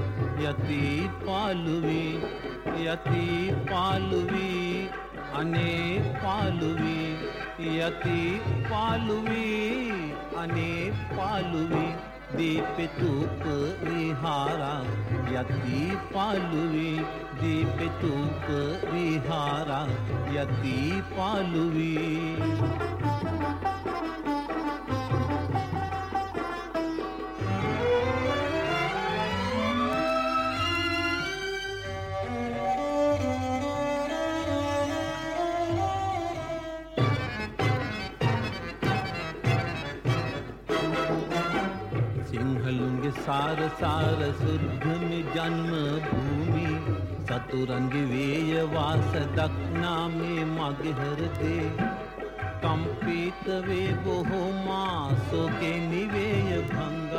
[0.48, 2.24] यति पालुवी
[2.70, 4.90] यति पालुवी,
[5.34, 7.14] अने पालुवी,
[7.78, 9.72] यति पालुवी,
[10.38, 13.48] अने पालुवी। ਦੀਪ ਧੂਪ
[13.84, 14.84] ਵਿਹਾਰਾ
[15.32, 17.00] ਯਤੀ ਪਾਲੂਵੀ।
[17.42, 18.52] ਦੀਪ ਧੂਪ
[18.94, 19.88] ਵਿਹਾਰਾ
[20.32, 21.98] ਯਤੀ ਪਾਲੂਵੀ।
[43.30, 45.74] සංසාර සාර සුද්ධමි ජන්ම
[46.06, 46.70] භූමි
[47.24, 51.68] සතුරන්ගේ වේය වාස දක්නා මේ මගේ හෘදේ.
[52.64, 57.14] කම්පිත වේ බොහෝ මාසෝකේ නිවේය භංග.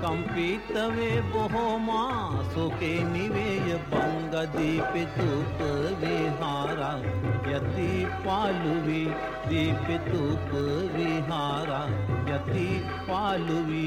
[0.00, 4.34] කම්පිත වේ බොහෝ මාසෝකේ නිවේය භංග.
[4.52, 5.62] දීපිතූප
[6.00, 6.96] විහාරා
[7.52, 7.88] යති
[8.24, 9.02] පාලුවි
[9.48, 10.50] දීපිතූප
[10.96, 11.86] විහාරා
[12.30, 12.66] යති
[13.06, 13.86] පාලුවි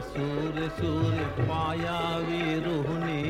[0.00, 1.12] सूर सूर
[1.48, 3.22] मायावी रूह ने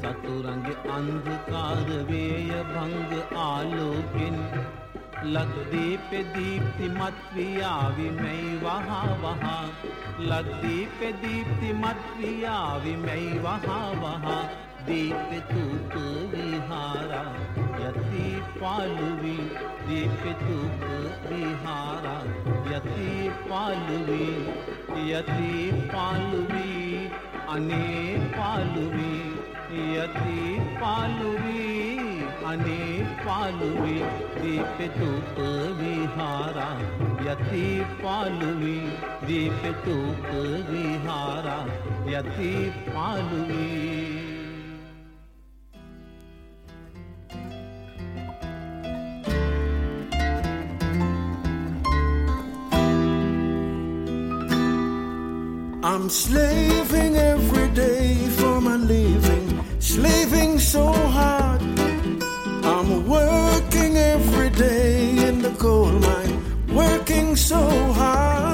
[0.00, 4.34] सतुरंग अंधकार वेय भंग आलोकिन।
[5.26, 9.72] लग्दीप दीप्ति मत्वियावि मई वहाँ वहाँ।
[10.20, 15.94] लग्दीप दीप्ति मत्वियावि मई वहाँ वहाँ। दीप तूप
[16.34, 17.22] विहारा,
[17.86, 19.36] यति पालुवी
[19.88, 20.84] दीप तूप
[21.32, 22.16] विहारा,
[22.74, 24.54] यति पालुवी
[24.94, 27.06] यति पालुवी,
[27.48, 29.16] अने पालुवी,
[29.96, 31.98] यति पालुवी,
[32.44, 33.98] अने पालुवी
[34.42, 35.38] दीप तूप
[35.80, 36.68] विहारा,
[37.30, 38.80] यति पालुवी
[39.26, 40.26] दीप तूप
[40.70, 41.58] विहारा,
[42.10, 44.13] यति पालुवी।
[55.84, 61.60] I'm slaving every day for my living, slaving so hard.
[62.64, 66.42] I'm working every day in the coal mine,
[66.74, 67.60] working so
[67.92, 68.53] hard.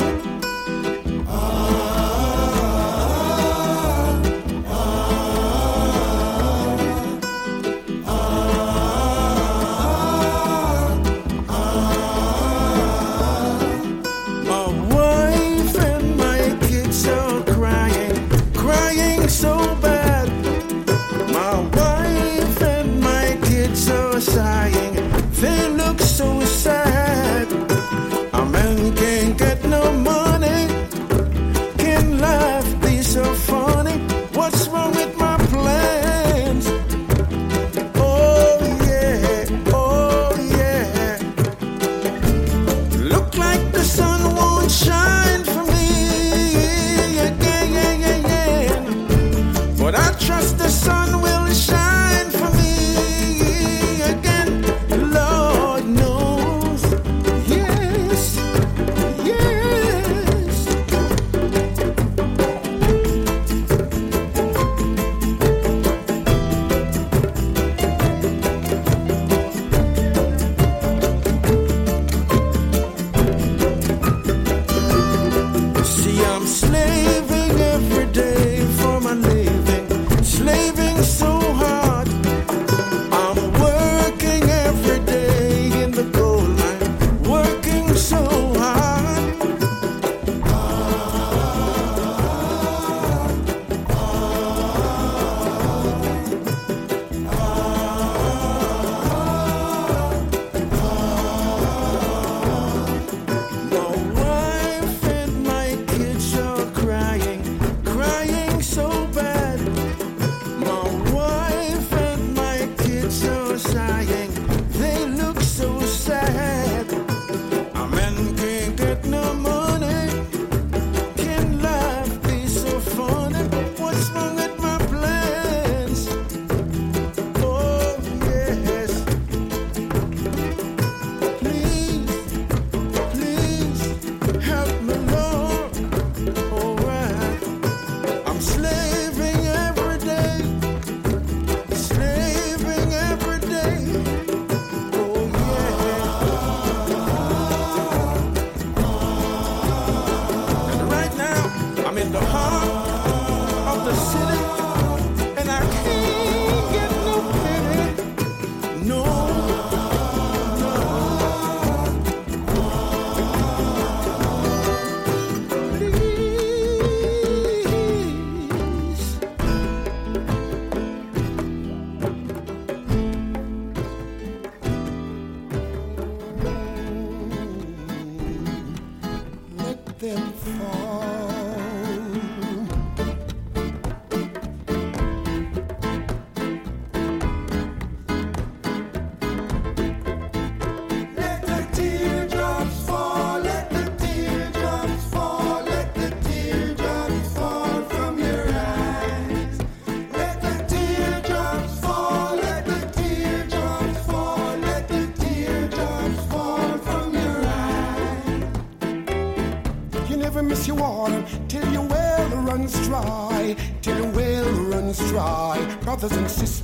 [215.90, 216.59] Brothers and sisters,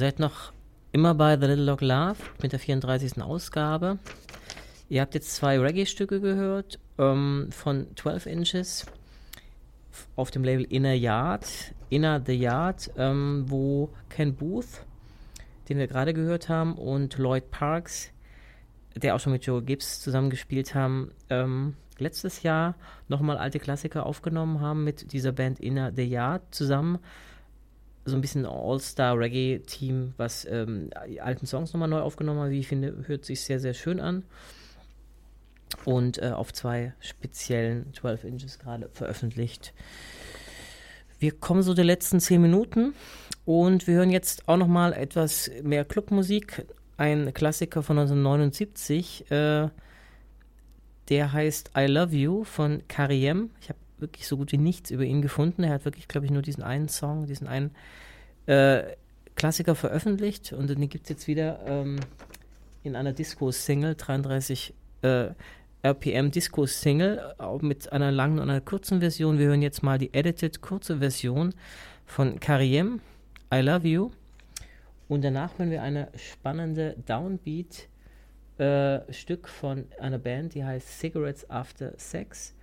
[0.00, 0.54] seid noch
[0.92, 3.22] immer bei The Little Dog Love mit der 34.
[3.22, 3.98] Ausgabe.
[4.88, 8.86] Ihr habt jetzt zwei Reggae-Stücke gehört ähm, von 12 Inches
[10.16, 11.74] auf dem Label Inner Yard.
[11.90, 14.86] Inner the Yard, ähm, wo Ken Booth,
[15.68, 18.10] den wir gerade gehört haben, und Lloyd Parks,
[18.96, 22.74] der auch schon mit Joe Gibbs zusammengespielt haben, ähm, letztes Jahr
[23.08, 27.00] nochmal alte Klassiker aufgenommen haben mit dieser Band Inner the Yard zusammen
[28.10, 32.50] so ein bisschen All-Star-Reggae-Team, was ähm, die alten Songs nochmal neu aufgenommen hat.
[32.50, 34.24] Wie ich finde, hört sich sehr, sehr schön an.
[35.84, 39.72] Und äh, auf zwei speziellen 12 Inches gerade veröffentlicht.
[41.18, 42.94] Wir kommen so der letzten 10 Minuten
[43.44, 46.66] und wir hören jetzt auch nochmal etwas mehr Clubmusik.
[46.96, 49.68] Ein Klassiker von 1979, äh,
[51.08, 53.50] der heißt I Love You von Kariem.
[53.60, 55.62] Ich habe wirklich so gut wie nichts über ihn gefunden.
[55.62, 57.70] Er hat wirklich, glaube ich, nur diesen einen Song, diesen einen
[58.46, 58.82] äh,
[59.34, 62.00] Klassiker veröffentlicht und den gibt es jetzt wieder ähm,
[62.82, 65.28] in einer Disco-Single, 33 äh,
[65.82, 69.38] RPM Disco-Single, mit einer langen und einer kurzen Version.
[69.38, 71.54] Wir hören jetzt mal die edited kurze Version
[72.04, 73.00] von Kariem,
[73.52, 74.10] I Love You.
[75.08, 77.88] Und danach hören wir eine spannende Downbeat
[78.58, 82.54] äh, Stück von einer Band, die heißt Cigarettes After Sex.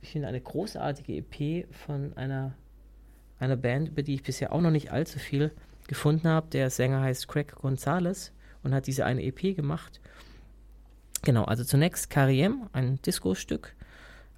[0.00, 2.54] Ich finde eine großartige EP von einer,
[3.38, 5.50] einer Band, über die ich bisher auch noch nicht allzu viel
[5.88, 6.48] gefunden habe.
[6.50, 10.00] Der Sänger heißt Craig Gonzalez und hat diese eine EP gemacht.
[11.22, 13.74] Genau, also zunächst Kariem, ein Disco-Stück.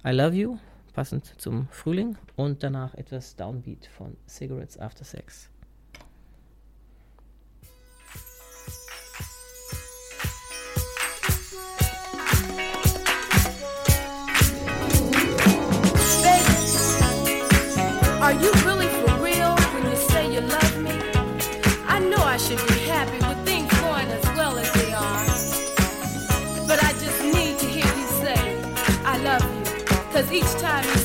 [0.03, 0.57] I Love You,
[0.93, 2.17] passend zum Frühling.
[2.35, 5.50] Und danach etwas Downbeat von Cigarettes After Sex.
[18.31, 20.91] Are you really for real when you say you love me?
[21.85, 25.25] I know I should be happy with things going as well as they are.
[26.65, 28.39] But I just need to hear you say,
[29.03, 29.83] I love you.
[30.13, 31.00] Cause each time you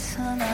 [0.00, 0.49] tonight.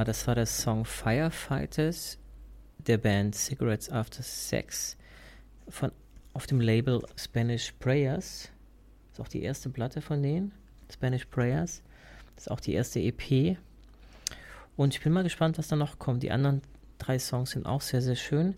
[0.00, 2.18] Das war der Song Firefighters
[2.78, 4.96] der Band Cigarettes After Sex
[5.68, 5.92] von
[6.32, 8.48] auf dem Label Spanish Prayers.
[9.10, 10.52] Das ist auch die erste Platte von denen,
[10.90, 11.82] Spanish Prayers.
[12.34, 13.58] Das ist auch die erste EP.
[14.76, 16.22] Und ich bin mal gespannt, was da noch kommt.
[16.22, 16.62] Die anderen
[16.96, 18.56] drei Songs sind auch sehr, sehr schön.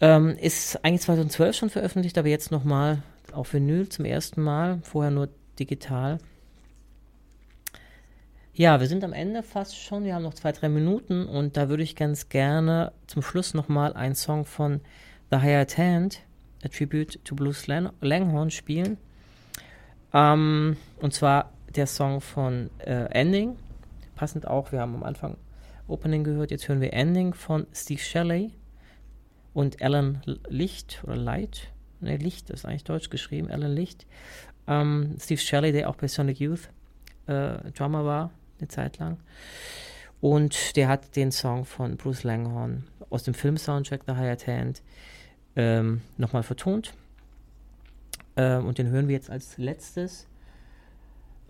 [0.00, 3.02] Ähm, ist eigentlich 2012 schon veröffentlicht, aber jetzt nochmal
[3.32, 4.78] auf Vinyl zum ersten Mal.
[4.82, 6.18] Vorher nur digital.
[8.60, 10.04] Ja, wir sind am Ende fast schon.
[10.04, 13.94] Wir haben noch zwei, drei Minuten und da würde ich ganz gerne zum Schluss nochmal
[13.94, 14.82] einen Song von
[15.30, 16.20] The Hired Hand,
[16.62, 18.98] A Tribute to Blues Lang Langhorn, spielen.
[20.12, 23.56] Ähm, und zwar der Song von äh, Ending.
[24.14, 25.38] Passend auch, wir haben am Anfang
[25.88, 28.52] Opening gehört, jetzt hören wir Ending von Steve Shelley
[29.54, 30.20] und Alan
[30.50, 31.68] Licht oder Light.
[32.00, 34.06] Ne, Licht ist eigentlich deutsch geschrieben, Alan Licht.
[34.66, 36.68] Ähm, Steve Shelley, der auch bei Sonic Youth
[37.26, 38.30] äh, Drummer war,
[38.60, 39.18] eine Zeit lang.
[40.20, 44.82] Und der hat den Song von Bruce Langhorn aus dem Film-Soundtrack The Hired Hand
[45.56, 46.92] ähm, nochmal vertont.
[48.36, 50.26] Ähm, und den hören wir jetzt als letztes.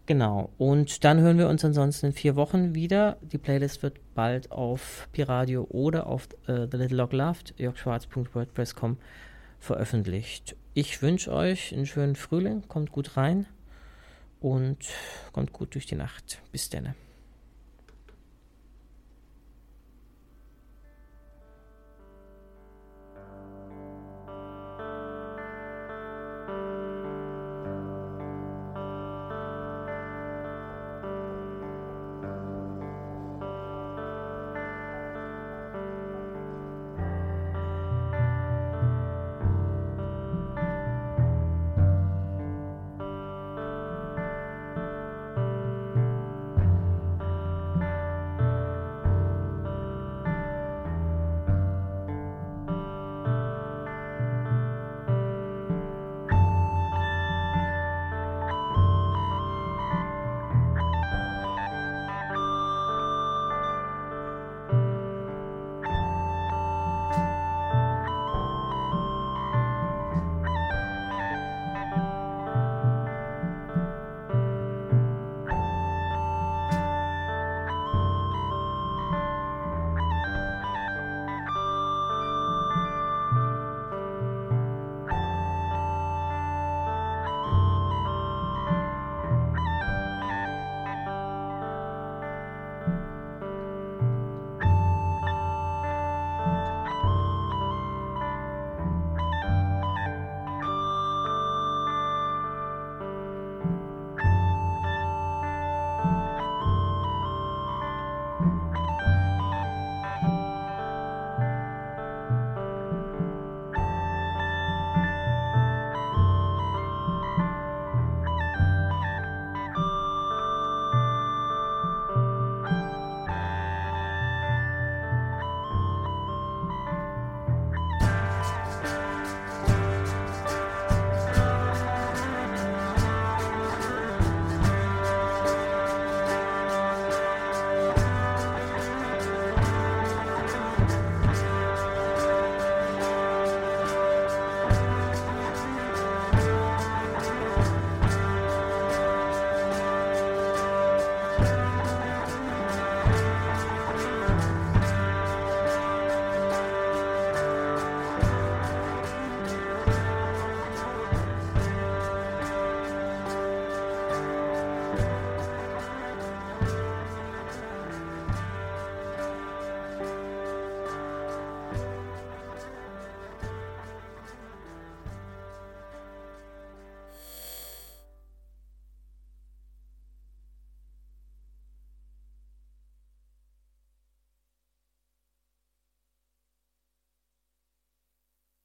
[0.06, 0.50] Genau.
[0.56, 3.16] Und dann hören wir uns ansonsten in vier Wochen wieder.
[3.22, 8.96] Die Playlist wird bald auf Piradio oder auf äh, The Little Log Loved, jörgschwarz.wordpress.com
[9.58, 10.56] veröffentlicht.
[10.74, 13.46] Ich wünsche euch einen schönen Frühling, kommt gut rein
[14.40, 14.78] und
[15.32, 16.40] kommt gut durch die Nacht.
[16.52, 16.94] Bis dann.